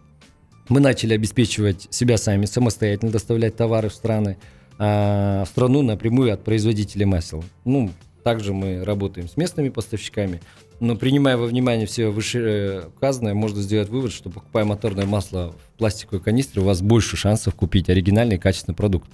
Мы 0.67 0.79
начали 0.79 1.13
обеспечивать 1.13 1.87
себя 1.91 2.17
сами, 2.17 2.47
самостоятельно 2.47 3.11
доставлять 3.11 3.55
товары 3.55 3.89
в 3.89 3.93
страны, 3.93 4.37
э, 4.79 5.43
в 5.45 5.47
страну 5.47 5.83
напрямую 5.83 6.33
от 6.33 6.43
производителей 6.43 7.05
масел. 7.05 7.43
Ну, 7.65 7.91
также 8.23 8.53
мы 8.53 8.83
работаем 8.83 9.27
с 9.27 9.37
местными 9.37 9.69
поставщиками. 9.69 10.41
Но 10.79 10.95
принимая 10.95 11.37
во 11.37 11.45
внимание 11.45 11.85
все 11.85 12.09
вышеуказанное, 12.09 13.33
можно 13.33 13.61
сделать 13.61 13.89
вывод, 13.89 14.11
что 14.11 14.29
покупая 14.29 14.65
моторное 14.65 15.05
масло 15.05 15.53
в 15.53 15.77
пластиковой 15.77 16.21
канистре, 16.21 16.61
у 16.61 16.65
вас 16.65 16.81
больше 16.81 17.17
шансов 17.17 17.53
купить 17.53 17.89
оригинальный 17.89 18.39
качественный 18.39 18.75
продукт, 18.75 19.07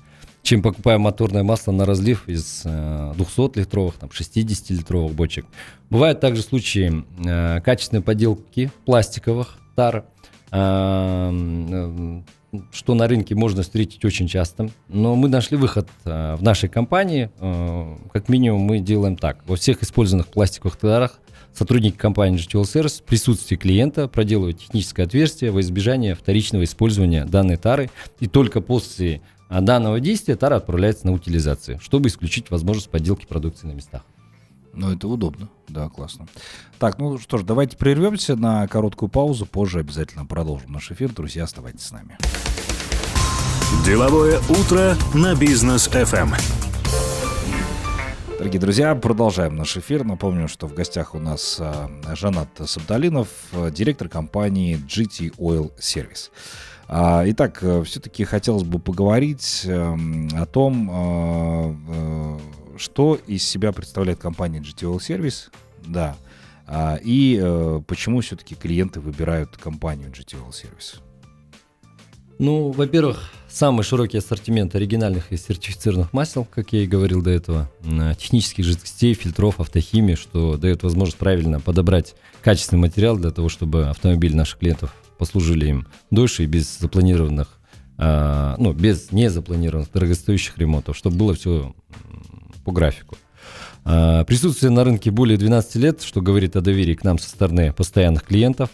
чем 0.43 0.62
покупая 0.62 0.98
моторное 0.98 1.43
масло 1.43 1.74
на 1.74 1.86
разлив 1.86 2.28
из 2.30 2.65
200-литровых, 2.65 3.96
э, 3.96 4.00
там, 4.00 4.10
60-литровых 4.10 5.13
бочек. 5.13 5.46
Бывают 5.89 6.22
также 6.22 6.41
случаи 6.41 7.04
э, 7.26 7.60
качественной 7.62 8.02
подделки 8.02 8.72
пластиковых 8.86 9.58
тар, 9.76 10.06
что 12.72 12.94
на 12.94 13.08
рынке 13.08 13.36
можно 13.36 13.64
встретить 13.64 14.04
очень 14.06 14.28
часто. 14.28 14.70
Но 14.88 15.16
мы 15.16 15.30
нашли 15.30 15.58
выход 15.58 15.88
э, 16.06 16.36
в 16.36 16.44
нашей 16.44 16.70
компании. 16.70 17.30
Э, 17.40 17.96
как 18.14 18.30
минимум 18.30 18.62
мы 18.62 18.80
делаем 18.80 19.18
так. 19.18 19.40
Во 19.48 19.56
всех 19.56 19.84
использованных 19.84 20.28
пластиковых 20.28 20.78
тарах 20.78 21.20
сотрудники 21.54 21.98
компании 21.98 22.40
GTL 22.40 22.64
Service 22.64 23.02
в 23.02 23.04
присутствии 23.04 23.56
клиента 23.56 24.08
проделывают 24.08 24.60
техническое 24.60 25.04
отверстие 25.04 25.52
во 25.52 25.62
избежание 25.62 26.16
вторичного 26.16 26.64
использования 26.64 27.26
данной 27.26 27.58
тары. 27.58 27.90
И 28.20 28.28
только 28.28 28.62
после 28.62 29.22
э, 29.50 29.62
данного 29.62 30.00
действия 30.00 30.36
тара 30.36 30.56
отправляется 30.56 31.08
на 31.08 31.14
утилизацию, 31.14 31.80
чтобы 31.82 32.10
исключить 32.10 32.50
возможность 32.50 32.90
подделки 32.90 33.26
продукции 33.26 33.68
на 33.68 33.74
местах. 33.74 34.04
Ну, 34.78 34.94
это 34.94 35.08
удобно. 35.08 35.50
Да, 35.68 35.90
классно. 35.90 36.28
Так, 36.78 37.00
ну 37.00 37.18
что 37.18 37.40
ж, 37.40 37.44
давайте 37.44 37.76
прервемся 37.76 38.36
на 38.36 38.68
короткую 38.68 39.10
паузу. 39.10 39.48
Позже 39.48 39.80
обязательно 39.80 40.24
продолжим 40.24 40.72
наш 40.72 40.92
эфир. 40.92 41.12
Друзья, 41.12 41.46
оставайтесь 41.46 41.82
с 41.82 41.92
нами. 41.92 42.16
Деловое 43.84 44.40
утро 44.50 44.96
на 45.16 45.34
бизнес 45.34 45.88
FM. 45.88 46.36
Дорогие 48.38 48.62
друзья, 48.62 48.94
продолжаем 48.94 49.56
наш 49.56 49.76
эфир. 49.78 50.04
Напомню, 50.04 50.48
что 50.48 50.68
в 50.68 50.76
гостях 50.76 51.16
у 51.16 51.20
нас 51.20 51.58
а, 51.60 51.90
Жанат 52.16 52.50
Сабдалинов, 52.63 53.30
директор 53.72 54.08
компании 54.08 54.78
GT 54.78 55.36
Oil 55.38 55.72
Service. 55.80 56.30
А, 56.88 57.24
итак, 57.26 57.60
э, 57.63 57.84
все-таки 57.84 58.24
хотелось 58.24 58.63
бы 58.63 58.80
поговорить 58.80 59.63
эм, 59.66 60.30
о 60.34 60.46
том, 60.46 60.90
а, 60.90 61.76
э, 61.90 62.38
что 62.78 63.20
из 63.28 63.44
себя 63.44 63.72
представляет 63.72 64.20
компания 64.20 64.60
GTL 64.60 64.98
Service, 64.98 65.50
да, 65.86 66.16
а, 66.66 67.00
и 67.02 67.40
э, 67.42 67.82
почему 67.88 68.22
все-таки 68.22 68.56
клиенты 68.56 69.00
выбирают 69.00 69.56
компанию 69.58 70.10
GTL 70.10 70.50
Service? 70.50 71.00
Ну, 72.40 72.70
во-первых, 72.70 73.32
самый 73.50 73.84
широкий 73.84 74.18
ассортимент 74.18 74.76
оригинальных 74.76 75.32
и 75.32 75.38
сертифицированных 75.38 76.13
масел, 76.13 76.46
как 76.46 76.72
я 76.72 76.84
и 76.84 76.88
говорил 76.88 77.24
до 77.24 77.32
этого, 77.32 77.72
технических 78.20 78.63
жидкостей, 78.63 79.16
фильтров, 79.16 79.60
автохимии, 79.60 80.13
что 80.13 80.58
дает 80.58 80.84
возможность 80.84 81.18
правильно 81.18 81.60
подобрать 81.60 82.16
качественный 82.44 82.82
материал 82.82 83.18
для 83.18 83.32
того, 83.32 83.50
чтобы 83.50 83.88
автомобиль 83.88 84.36
наших 84.36 84.60
клиентов 84.60 84.94
послужили 85.18 85.68
им 85.68 85.88
дольше 86.12 86.44
и 86.44 86.48
без 86.48 86.78
запланированных, 86.78 87.60
э, 87.98 88.56
ну, 88.60 88.72
без 88.74 89.12
незапланированных 89.12 89.92
дорогостоящих 89.92 90.60
ремонтов, 90.60 90.96
чтобы 90.96 91.18
было 91.18 91.34
все 91.34 91.74
по 92.67 92.73
графику. 92.73 93.17
А, 93.86 94.25
присутствие 94.25 94.71
на 94.71 94.84
рынке 94.84 95.10
более 95.10 95.38
12 95.38 95.75
лет, 95.77 96.01
что 96.01 96.21
говорит 96.21 96.58
о 96.58 96.62
доверии 96.62 96.95
к 96.95 97.06
нам 97.06 97.17
со 97.17 97.30
стороны 97.30 97.71
постоянных 97.71 98.23
клиентов. 98.23 98.69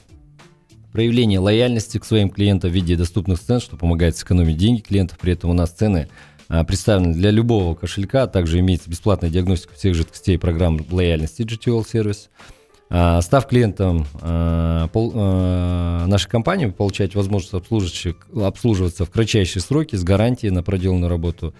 Проявление 0.91 1.37
лояльности 1.37 1.99
к 1.99 2.05
своим 2.05 2.31
клиентам 2.31 2.71
в 2.71 2.73
виде 2.73 2.95
доступных 2.95 3.39
цен, 3.39 3.59
что 3.59 3.77
помогает 3.77 4.17
сэкономить 4.17 4.57
деньги 4.57 4.81
клиентов. 4.81 5.19
При 5.19 5.33
этом 5.33 5.51
у 5.51 5.53
нас 5.53 5.69
цены 5.69 6.09
а, 6.49 6.63
представлены 6.63 7.13
для 7.13 7.29
любого 7.29 7.75
кошелька. 7.75 8.25
Также 8.25 8.61
имеется 8.61 8.89
бесплатная 8.89 9.29
диагностика 9.29 9.75
всех 9.75 9.93
жидкостей 9.93 10.39
программ 10.39 10.83
лояльности 10.89 11.43
GTL 11.43 11.87
сервис. 11.87 12.31
А, 12.89 13.21
став 13.21 13.47
клиентом 13.47 14.07
нашей 14.23 16.29
компании, 16.29 16.65
вы 16.65 16.71
получаете 16.71 17.15
возможность 17.15 17.53
обслуживаться 17.53 19.05
в 19.05 19.11
кратчайшие 19.11 19.61
сроки 19.61 19.95
с 19.95 20.03
гарантией 20.03 20.51
на 20.51 20.63
проделанную 20.63 21.11
работу 21.11 21.53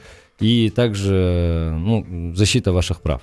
и 0.44 0.70
также 0.70 1.74
ну, 1.80 2.36
защита 2.36 2.74
ваших 2.74 3.02
прав. 3.02 3.22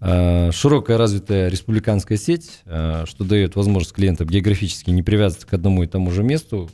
А, 0.00 0.50
широкая 0.52 0.98
развитая 0.98 1.48
республиканская 1.48 2.18
сеть, 2.18 2.60
а, 2.66 3.04
что 3.06 3.24
дает 3.24 3.56
возможность 3.56 3.94
клиентам 3.94 4.28
географически 4.28 4.90
не 4.90 5.02
привязываться 5.02 5.46
к 5.46 5.54
одному 5.54 5.82
и 5.82 5.86
тому 5.86 6.10
же 6.10 6.22
месту. 6.22 6.68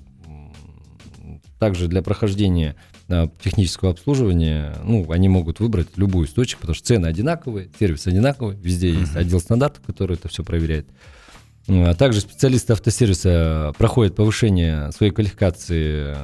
Также 1.61 1.87
для 1.87 2.03
прохождения 2.03 2.75
а, 3.09 3.31
технического 3.41 3.93
обслуживания, 3.93 4.75
ну, 4.83 5.09
они 5.13 5.29
могут 5.29 5.61
выбрать 5.61 5.89
любую 5.97 6.27
источник, 6.27 6.59
потому 6.59 6.75
что 6.75 6.85
цены 6.85 7.07
одинаковые, 7.07 7.71
сервис 7.79 8.09
одинаковый, 8.09 8.57
везде 8.57 8.91
есть 8.91 9.15
отдел 9.15 9.39
стандартов, 9.39 9.85
который 9.87 10.17
это 10.17 10.29
все 10.29 10.43
проверяет. 10.43 10.89
А 11.71 11.95
также 11.95 12.21
специалисты 12.21 12.73
автосервиса 12.73 13.75
проходят 13.77 14.17
повышение 14.17 14.91
своей 14.93 15.13
квалификации 15.13 16.17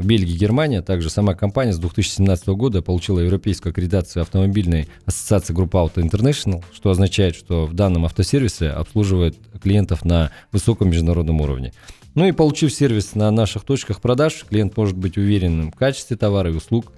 в 0.00 0.06
Бельгии 0.06 0.34
и 0.34 0.38
Германии. 0.38 0.80
Также 0.80 1.10
сама 1.10 1.34
компания 1.34 1.74
с 1.74 1.78
2017 1.78 2.48
года 2.48 2.80
получила 2.80 3.20
европейскую 3.20 3.72
аккредитацию 3.72 4.22
автомобильной 4.22 4.88
ассоциации 5.04 5.52
группы 5.52 5.76
Auto 5.76 5.96
International, 5.96 6.64
что 6.72 6.90
означает, 6.90 7.36
что 7.36 7.66
в 7.66 7.74
данном 7.74 8.06
автосервисе 8.06 8.70
обслуживает 8.70 9.36
клиентов 9.62 10.06
на 10.06 10.30
высоком 10.50 10.88
международном 10.88 11.42
уровне. 11.42 11.74
Ну 12.14 12.26
и 12.26 12.32
получив 12.32 12.72
сервис 12.72 13.14
на 13.14 13.30
наших 13.30 13.64
точках 13.64 14.00
продаж, 14.00 14.46
клиент 14.48 14.74
может 14.78 14.96
быть 14.96 15.18
уверенным 15.18 15.72
в 15.72 15.74
качестве 15.74 16.16
товара 16.16 16.50
и 16.50 16.54
услуг. 16.54 16.90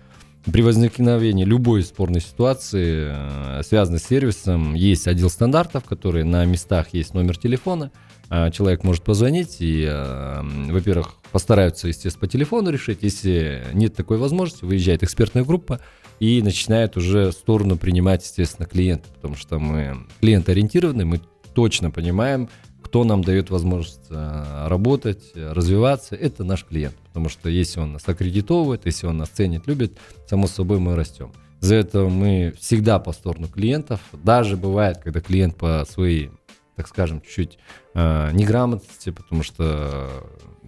При 0.44 0.62
возникновении 0.62 1.44
любой 1.44 1.82
спорной 1.82 2.20
ситуации, 2.20 3.10
э, 3.10 3.62
связанной 3.64 3.98
с 3.98 4.04
сервисом, 4.04 4.74
есть 4.74 5.06
отдел 5.06 5.30
стандартов, 5.30 5.84
который 5.84 6.24
на 6.24 6.44
местах 6.44 6.88
есть 6.92 7.12
номер 7.12 7.36
телефона. 7.36 7.90
А 8.30 8.50
человек 8.50 8.84
может 8.84 9.04
позвонить 9.04 9.56
и, 9.60 9.86
э, 9.88 10.42
во-первых, 10.70 11.16
постараются, 11.32 11.88
естественно, 11.88 12.20
по 12.20 12.26
телефону 12.26 12.70
решить. 12.70 12.98
Если 13.02 13.64
нет 13.72 13.94
такой 13.94 14.18
возможности, 14.18 14.64
выезжает 14.64 15.02
экспертная 15.02 15.44
группа 15.44 15.80
и 16.20 16.42
начинает 16.42 16.96
уже 16.96 17.32
сторону 17.32 17.76
принимать, 17.76 18.22
естественно, 18.22 18.66
клиента, 18.66 19.08
потому 19.14 19.34
что 19.34 19.58
мы 19.58 20.06
клиент-ориентированы, 20.20 21.04
мы 21.04 21.20
точно 21.54 21.90
понимаем, 21.90 22.48
кто 22.88 23.04
нам 23.04 23.22
дает 23.22 23.50
возможность 23.50 24.06
э, 24.08 24.66
работать, 24.66 25.32
развиваться, 25.34 26.16
это 26.16 26.42
наш 26.42 26.64
клиент. 26.64 26.94
Потому 27.08 27.28
что 27.28 27.50
если 27.50 27.80
он 27.80 27.92
нас 27.92 28.08
аккредитовывает, 28.08 28.86
если 28.86 29.06
он 29.06 29.18
нас 29.18 29.28
ценит, 29.28 29.66
любит, 29.66 29.98
само 30.26 30.46
собой 30.46 30.78
мы 30.78 30.96
растем. 30.96 31.32
За 31.60 31.74
это 31.74 32.04
мы 32.04 32.54
всегда 32.58 32.98
по 32.98 33.12
сторону 33.12 33.46
клиентов. 33.48 34.00
Даже 34.14 34.56
бывает, 34.56 34.98
когда 35.04 35.20
клиент 35.20 35.56
по 35.56 35.84
своей, 35.86 36.30
так 36.76 36.88
скажем, 36.88 37.20
чуть-чуть 37.20 37.58
э, 37.92 38.30
неграмотности, 38.32 39.10
потому 39.10 39.42
что 39.42 40.08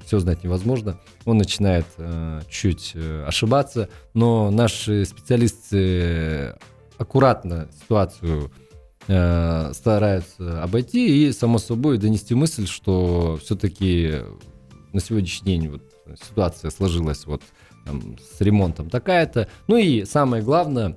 все 0.04 0.18
знать 0.18 0.44
невозможно, 0.44 1.00
он 1.24 1.38
начинает 1.38 1.86
э, 1.96 2.42
чуть 2.50 2.92
э, 2.94 3.24
ошибаться, 3.26 3.88
но 4.12 4.50
наши 4.50 5.06
специалисты 5.06 6.54
аккуратно 6.98 7.70
ситуацию 7.80 8.50
э, 9.10 9.72
стараются 9.74 10.62
обойти 10.62 11.28
и, 11.28 11.32
само 11.32 11.58
собой, 11.58 11.98
донести 11.98 12.34
мысль, 12.34 12.66
что 12.66 13.38
все-таки 13.42 14.18
на 14.92 15.00
сегодняшний 15.00 15.56
день 15.56 15.68
вот 15.68 15.82
ситуация 16.22 16.70
сложилась 16.70 17.26
вот 17.26 17.42
там, 17.84 18.16
с 18.18 18.40
ремонтом 18.40 18.88
такая-то. 18.88 19.48
Ну 19.66 19.76
и 19.76 20.04
самое 20.04 20.42
главное, 20.42 20.96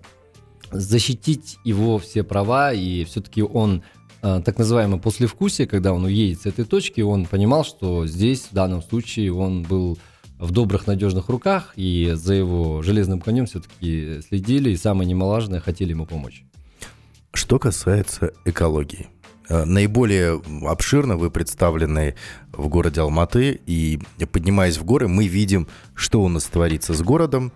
защитить 0.71 1.57
его 1.63 1.97
все 1.97 2.23
права, 2.23 2.71
и 2.71 3.03
все-таки 3.05 3.41
он 3.41 3.83
э, 4.21 4.41
так 4.45 4.59
называемое 4.59 4.99
послевкусие, 4.99 5.67
когда 5.67 5.91
он 5.91 6.05
уедет 6.05 6.41
с 6.41 6.45
этой 6.45 6.65
точки, 6.65 7.01
он 7.01 7.25
понимал, 7.25 7.65
что 7.65 8.05
здесь 8.05 8.47
в 8.51 8.53
данном 8.53 8.83
случае 8.83 9.33
он 9.33 9.63
был 9.63 9.97
в 10.37 10.51
добрых, 10.51 10.85
надежных 10.85 11.29
руках, 11.29 11.73
и 11.77 12.11
за 12.13 12.33
его 12.33 12.81
железным 12.83 13.21
конем 13.21 13.45
все-таки 13.47 14.21
следили, 14.27 14.71
и 14.71 14.77
самое 14.77 15.09
немалажное, 15.09 15.61
хотели 15.61 15.91
ему 15.91 16.05
помочь. 16.05 16.43
Что 17.33 17.57
касается 17.59 18.31
экологии. 18.45 19.07
Э, 19.49 19.65
наиболее 19.65 20.41
обширно 20.65 21.17
вы 21.17 21.31
представлены 21.31 22.15
в 22.51 22.67
городе 22.67 23.01
Алматы, 23.01 23.59
и 23.65 23.99
поднимаясь 24.31 24.77
в 24.77 24.85
горы, 24.85 25.07
мы 25.07 25.27
видим, 25.27 25.67
что 25.95 26.21
у 26.21 26.29
нас 26.29 26.45
творится 26.45 26.93
с 26.93 27.01
городом, 27.01 27.51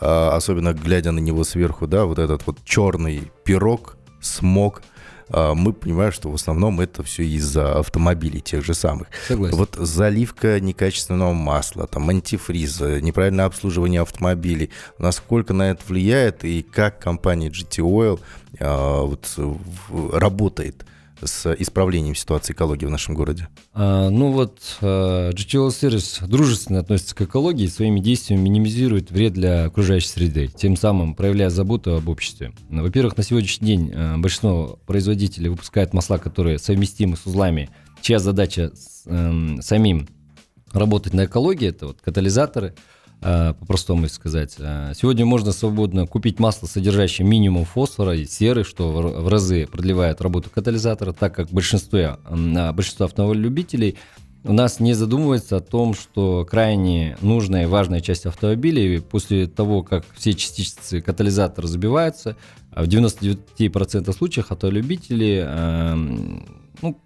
э, 0.00 0.06
особенно 0.06 0.72
глядя 0.72 1.10
на 1.10 1.18
него 1.18 1.44
сверху, 1.44 1.86
да, 1.86 2.04
вот 2.04 2.18
этот 2.18 2.46
вот 2.46 2.64
черный 2.64 3.30
пирог, 3.44 3.96
смог– 4.20 4.82
мы 5.28 5.72
понимаем, 5.72 6.12
что 6.12 6.30
в 6.30 6.34
основном 6.34 6.80
это 6.80 7.02
все 7.02 7.24
из-за 7.24 7.78
автомобилей 7.78 8.40
тех 8.40 8.64
же 8.64 8.74
самых. 8.74 9.08
Согласен. 9.26 9.56
Вот 9.56 9.74
заливка 9.74 10.60
некачественного 10.60 11.32
масла, 11.32 11.86
там 11.86 12.08
антифриз, 12.08 12.80
неправильное 12.80 13.46
обслуживание 13.46 14.02
автомобилей, 14.02 14.70
насколько 14.98 15.52
на 15.52 15.70
это 15.70 15.82
влияет 15.88 16.44
и 16.44 16.62
как 16.62 16.98
компания 17.00 17.48
GT 17.48 17.82
Oil 17.82 18.20
а, 18.60 19.02
вот, 19.02 19.34
работает 20.12 20.84
с 21.22 21.52
исправлением 21.54 22.14
ситуации 22.14 22.52
экологии 22.52 22.86
в 22.86 22.90
нашем 22.90 23.14
городе? 23.14 23.48
А, 23.72 24.10
ну 24.10 24.32
вот 24.32 24.60
а, 24.80 25.30
GTL 25.30 25.68
Service 25.68 26.26
дружественно 26.26 26.80
относится 26.80 27.14
к 27.14 27.22
экологии 27.22 27.64
и 27.64 27.68
своими 27.68 28.00
действиями 28.00 28.42
минимизирует 28.42 29.10
вред 29.10 29.32
для 29.32 29.64
окружающей 29.64 30.08
среды, 30.08 30.48
тем 30.48 30.76
самым 30.76 31.14
проявляя 31.14 31.50
заботу 31.50 31.94
об 31.94 32.08
обществе. 32.08 32.52
Во-первых, 32.68 33.16
на 33.16 33.22
сегодняшний 33.22 33.66
день 33.66 33.92
а, 33.94 34.18
большинство 34.18 34.78
производителей 34.86 35.48
выпускает 35.48 35.94
масла, 35.94 36.18
которые 36.18 36.58
совместимы 36.58 37.16
с 37.16 37.26
узлами, 37.26 37.70
чья 38.00 38.18
задача 38.18 38.72
э, 39.06 39.56
самим 39.60 40.08
работать 40.72 41.14
на 41.14 41.24
экологии, 41.24 41.68
это 41.68 41.88
вот 41.88 42.00
катализаторы– 42.02 42.74
по-простому 43.20 44.08
сказать. 44.08 44.54
Э, 44.58 44.92
сегодня 44.94 45.24
можно 45.24 45.52
свободно 45.52 46.06
купить 46.06 46.38
масло, 46.38 46.66
содержащее 46.66 47.26
минимум 47.26 47.64
фосфора 47.64 48.14
и 48.14 48.26
серы, 48.26 48.64
что 48.64 48.90
в 48.90 49.28
разы 49.28 49.66
продлевает 49.66 50.20
работу 50.20 50.50
катализатора, 50.50 51.12
так 51.12 51.34
как 51.34 51.50
большинство, 51.50 52.18
большинство 52.72 53.06
автомобилей 53.06 53.96
у 54.44 54.52
нас 54.52 54.80
не 54.80 54.94
задумывается 54.94 55.56
о 55.56 55.60
том, 55.60 55.94
что 55.94 56.46
крайне 56.48 57.16
нужная 57.20 57.64
и 57.64 57.66
важная 57.66 58.00
часть 58.00 58.26
автомобилей 58.26 59.00
после 59.00 59.46
того, 59.46 59.82
как 59.82 60.04
все 60.16 60.34
частицы 60.34 61.00
катализатора 61.00 61.66
забиваются, 61.66 62.36
в 62.70 62.84
99% 62.84 64.12
случаев 64.12 64.52
автолюбители 64.52 65.44
эм, 65.44 66.46
ну, 66.82 67.00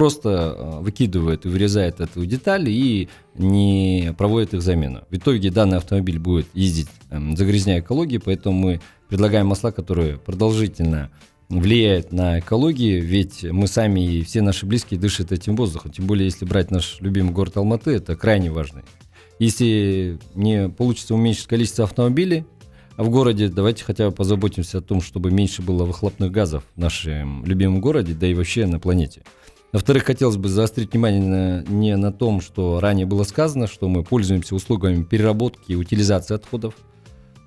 просто 0.00 0.56
э, 0.56 0.80
выкидывает 0.80 1.44
и 1.44 1.50
вырезает 1.50 2.00
эту 2.00 2.24
деталь 2.24 2.66
и 2.70 3.10
не 3.34 4.14
проводит 4.16 4.54
их 4.54 4.62
замену. 4.62 5.02
В 5.10 5.16
итоге 5.18 5.50
данный 5.50 5.76
автомобиль 5.76 6.18
будет 6.18 6.46
ездить, 6.54 6.88
эм, 7.10 7.36
загрязняя 7.36 7.80
экологию, 7.80 8.22
поэтому 8.24 8.58
мы 8.58 8.80
предлагаем 9.10 9.48
масла, 9.48 9.72
которые 9.72 10.16
продолжительно 10.16 11.10
влияют 11.50 12.12
на 12.12 12.38
экологию, 12.38 13.04
ведь 13.04 13.44
мы 13.44 13.66
сами 13.66 14.00
и 14.00 14.22
все 14.24 14.40
наши 14.40 14.64
близкие 14.64 14.98
дышат 14.98 15.32
этим 15.32 15.54
воздухом. 15.54 15.90
Тем 15.90 16.06
более, 16.06 16.24
если 16.24 16.46
брать 16.46 16.70
наш 16.70 16.96
любимый 17.00 17.32
город 17.32 17.58
Алматы, 17.58 17.90
это 17.90 18.16
крайне 18.16 18.50
важно. 18.50 18.82
Если 19.38 20.18
не 20.34 20.70
получится 20.70 21.14
уменьшить 21.14 21.46
количество 21.46 21.84
автомобилей, 21.84 22.46
а 22.96 23.02
в 23.02 23.10
городе 23.10 23.48
давайте 23.48 23.84
хотя 23.84 24.08
бы 24.08 24.16
позаботимся 24.16 24.78
о 24.78 24.80
том, 24.80 25.02
чтобы 25.02 25.30
меньше 25.30 25.60
было 25.60 25.84
выхлопных 25.84 26.32
газов 26.32 26.64
в 26.74 26.80
нашем 26.80 27.44
любимом 27.44 27.82
городе, 27.82 28.14
да 28.14 28.26
и 28.26 28.32
вообще 28.32 28.64
на 28.64 28.80
планете. 28.80 29.20
Во-вторых, 29.72 30.04
хотелось 30.04 30.36
бы 30.36 30.48
заострить 30.48 30.92
внимание 30.92 31.22
на, 31.22 31.62
не 31.62 31.96
на 31.96 32.12
том, 32.12 32.40
что 32.40 32.80
ранее 32.80 33.06
было 33.06 33.22
сказано, 33.22 33.68
что 33.68 33.88
мы 33.88 34.02
пользуемся 34.02 34.54
услугами 34.54 35.04
переработки 35.04 35.72
и 35.72 35.76
утилизации 35.76 36.34
отходов, 36.34 36.74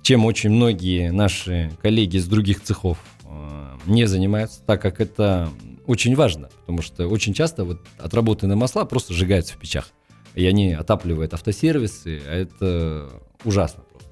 чем 0.02 0.24
очень 0.24 0.50
многие 0.50 1.10
наши 1.10 1.70
коллеги 1.82 2.16
из 2.16 2.26
других 2.26 2.62
цехов 2.62 2.98
э, 3.24 3.76
не 3.86 4.06
занимаются, 4.06 4.62
так 4.64 4.80
как 4.80 5.02
это 5.02 5.50
очень 5.86 6.16
важно, 6.16 6.48
потому 6.60 6.80
что 6.80 7.08
очень 7.08 7.34
часто 7.34 7.64
вот 7.64 7.80
отработанные 7.98 8.56
масла 8.56 8.86
просто 8.86 9.12
сжигаются 9.12 9.54
в 9.54 9.58
печах, 9.58 9.90
и 10.34 10.46
они 10.46 10.72
отапливают 10.72 11.34
автосервисы, 11.34 12.22
а 12.26 12.34
это 12.34 13.10
ужасно 13.44 13.82
просто. 13.82 14.10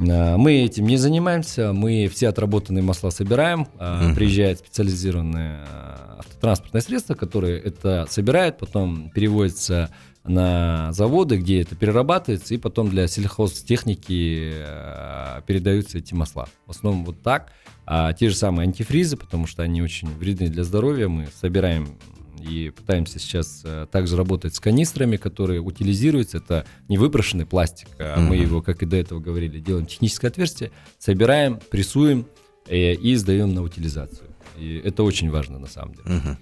Э, 0.00 0.36
мы 0.36 0.52
этим 0.62 0.86
не 0.86 0.96
занимаемся, 0.96 1.72
мы 1.72 2.08
все 2.08 2.28
отработанные 2.28 2.82
масла 2.82 3.10
собираем, 3.10 3.68
mm-hmm. 3.78 4.14
приезжает 4.14 4.58
специализированная 4.58 5.66
транспортное 6.40 6.80
средство, 6.80 7.14
которое 7.14 7.58
это 7.58 8.06
собирает, 8.08 8.58
потом 8.58 9.10
переводится 9.10 9.90
на 10.24 10.92
заводы, 10.92 11.36
где 11.36 11.62
это 11.62 11.76
перерабатывается, 11.76 12.54
и 12.54 12.58
потом 12.58 12.88
для 12.88 13.06
сельхозтехники 13.08 14.52
передаются 15.46 15.98
эти 15.98 16.14
масла. 16.14 16.48
В 16.66 16.70
основном 16.70 17.04
вот 17.04 17.22
так. 17.22 17.52
А 17.86 18.12
те 18.12 18.28
же 18.28 18.36
самые 18.36 18.66
антифризы, 18.66 19.16
потому 19.16 19.46
что 19.46 19.62
они 19.62 19.82
очень 19.82 20.08
вредны 20.16 20.48
для 20.48 20.64
здоровья, 20.64 21.08
мы 21.08 21.28
собираем 21.40 21.88
и 22.40 22.70
пытаемся 22.70 23.18
сейчас 23.18 23.62
э, 23.64 23.86
также 23.90 24.16
работать 24.16 24.54
с 24.54 24.60
канистрами, 24.60 25.16
которые 25.16 25.60
утилизируются. 25.60 26.38
Это 26.38 26.66
не 26.88 26.98
выброшенный 26.98 27.46
пластик, 27.46 27.88
а 27.98 28.16
mm-hmm. 28.16 28.20
мы 28.20 28.36
его, 28.36 28.62
как 28.62 28.82
и 28.82 28.86
до 28.86 28.96
этого 28.96 29.20
говорили, 29.20 29.60
делаем 29.60 29.86
техническое 29.86 30.28
отверстие, 30.28 30.72
собираем, 30.98 31.60
прессуем 31.70 32.26
э, 32.66 32.94
и 32.94 33.14
сдаем 33.16 33.54
на 33.54 33.62
утилизацию. 33.62 34.30
И 34.58 34.80
это 34.84 35.02
очень 35.02 35.30
важно 35.30 35.58
на 35.58 35.68
самом 35.68 35.94
деле. 35.94 36.38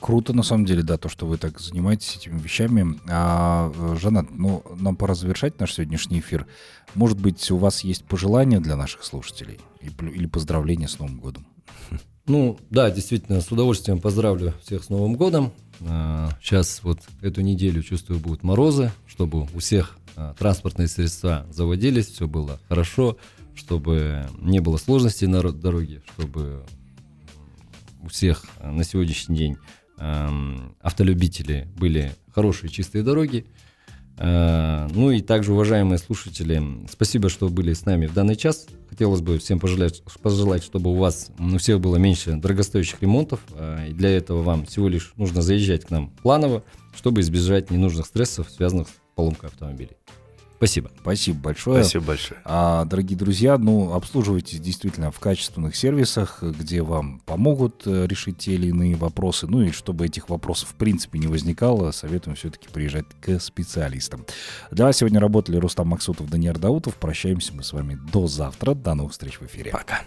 Круто, 0.00 0.32
на 0.32 0.42
самом 0.42 0.64
деле, 0.64 0.82
да, 0.82 0.96
то, 0.96 1.08
что 1.08 1.26
вы 1.26 1.38
так 1.38 1.60
занимаетесь 1.60 2.16
этими 2.16 2.38
вещами. 2.38 2.98
А, 3.08 3.72
Жанат, 4.00 4.26
ну, 4.30 4.64
нам 4.76 4.96
пора 4.96 5.14
завершать 5.14 5.60
наш 5.60 5.74
сегодняшний 5.74 6.18
эфир. 6.18 6.46
Может 6.94 7.20
быть, 7.20 7.50
у 7.50 7.56
вас 7.56 7.84
есть 7.84 8.04
пожелания 8.04 8.58
для 8.58 8.76
наших 8.76 9.04
слушателей? 9.04 9.60
Или 9.80 10.26
поздравления 10.26 10.88
с 10.88 10.98
Новым 10.98 11.20
годом? 11.20 11.46
Ну, 12.26 12.58
да, 12.70 12.90
действительно, 12.90 13.40
с 13.40 13.50
удовольствием 13.50 14.00
поздравлю 14.00 14.54
всех 14.62 14.84
с 14.84 14.90
Новым 14.90 15.14
годом. 15.14 15.52
Сейчас 16.40 16.80
а, 16.82 16.88
вот 16.88 17.00
эту 17.20 17.40
неделю, 17.40 17.82
чувствую, 17.82 18.20
будут 18.20 18.44
морозы, 18.44 18.92
чтобы 19.06 19.42
у 19.42 19.58
всех 19.58 19.96
а, 20.14 20.34
транспортные 20.34 20.86
средства 20.86 21.44
заводились, 21.50 22.06
все 22.06 22.28
было 22.28 22.60
хорошо, 22.68 23.16
чтобы 23.56 24.28
не 24.38 24.60
было 24.60 24.76
сложностей 24.76 25.26
на 25.26 25.42
дороге, 25.42 26.02
чтобы 26.14 26.64
у 28.00 28.08
всех 28.08 28.44
на 28.62 28.84
сегодняшний 28.84 29.36
день 29.36 29.56
автолюбители 30.80 31.68
были 31.76 32.14
хорошие 32.34 32.70
чистые 32.70 33.04
дороги. 33.04 33.46
Э, 34.22 34.86
ну 34.94 35.10
и 35.10 35.20
также, 35.20 35.52
уважаемые 35.52 35.98
слушатели, 35.98 36.62
спасибо, 36.90 37.28
что 37.28 37.48
были 37.48 37.72
с 37.72 37.84
нами 37.84 38.06
в 38.06 38.14
данный 38.14 38.36
час. 38.36 38.66
Хотелось 38.88 39.20
бы 39.20 39.38
всем 39.38 39.58
пожелать, 39.58 40.02
пожелать 40.22 40.62
чтобы 40.62 40.90
у 40.90 40.94
вас 40.94 41.30
у 41.38 41.58
всех 41.58 41.80
было 41.80 41.96
меньше 41.96 42.34
дорогостоящих 42.34 43.02
ремонтов. 43.02 43.40
Э, 43.54 43.88
и 43.88 43.92
для 43.92 44.10
этого 44.10 44.42
вам 44.42 44.64
всего 44.66 44.88
лишь 44.88 45.12
нужно 45.16 45.42
заезжать 45.42 45.86
к 45.86 45.90
нам 45.90 46.10
планово, 46.22 46.62
чтобы 46.94 47.20
избежать 47.20 47.72
ненужных 47.72 48.06
стрессов, 48.06 48.48
связанных 48.48 48.88
с 48.88 48.92
поломкой 49.16 49.48
автомобилей. 49.48 49.96
Спасибо. 50.62 50.92
Спасибо 51.00 51.40
большое. 51.40 51.82
Спасибо 51.82 52.04
большое. 52.04 52.40
А, 52.44 52.84
дорогие 52.84 53.18
друзья, 53.18 53.58
ну, 53.58 53.94
обслуживайтесь 53.94 54.60
действительно 54.60 55.10
в 55.10 55.18
качественных 55.18 55.74
сервисах, 55.74 56.40
где 56.40 56.82
вам 56.82 57.18
помогут 57.26 57.82
э, 57.84 58.06
решить 58.06 58.38
те 58.38 58.52
или 58.52 58.68
иные 58.68 58.94
вопросы. 58.94 59.48
Ну 59.48 59.62
и 59.62 59.72
чтобы 59.72 60.06
этих 60.06 60.28
вопросов 60.28 60.68
в 60.68 60.74
принципе 60.74 61.18
не 61.18 61.26
возникало, 61.26 61.90
советуем 61.90 62.36
все-таки 62.36 62.68
приезжать 62.68 63.06
к 63.20 63.40
специалистам. 63.40 64.24
Для 64.70 64.84
вас 64.84 64.98
сегодня 64.98 65.18
работали 65.18 65.56
Рустам 65.56 65.88
Максутов, 65.88 66.30
Даниил 66.30 66.54
Даутов. 66.54 66.94
Прощаемся 66.94 67.52
мы 67.54 67.64
с 67.64 67.72
вами 67.72 67.98
до 68.12 68.28
завтра. 68.28 68.74
До 68.74 68.94
новых 68.94 69.10
встреч 69.10 69.40
в 69.40 69.46
эфире. 69.46 69.72
Пока. 69.72 70.02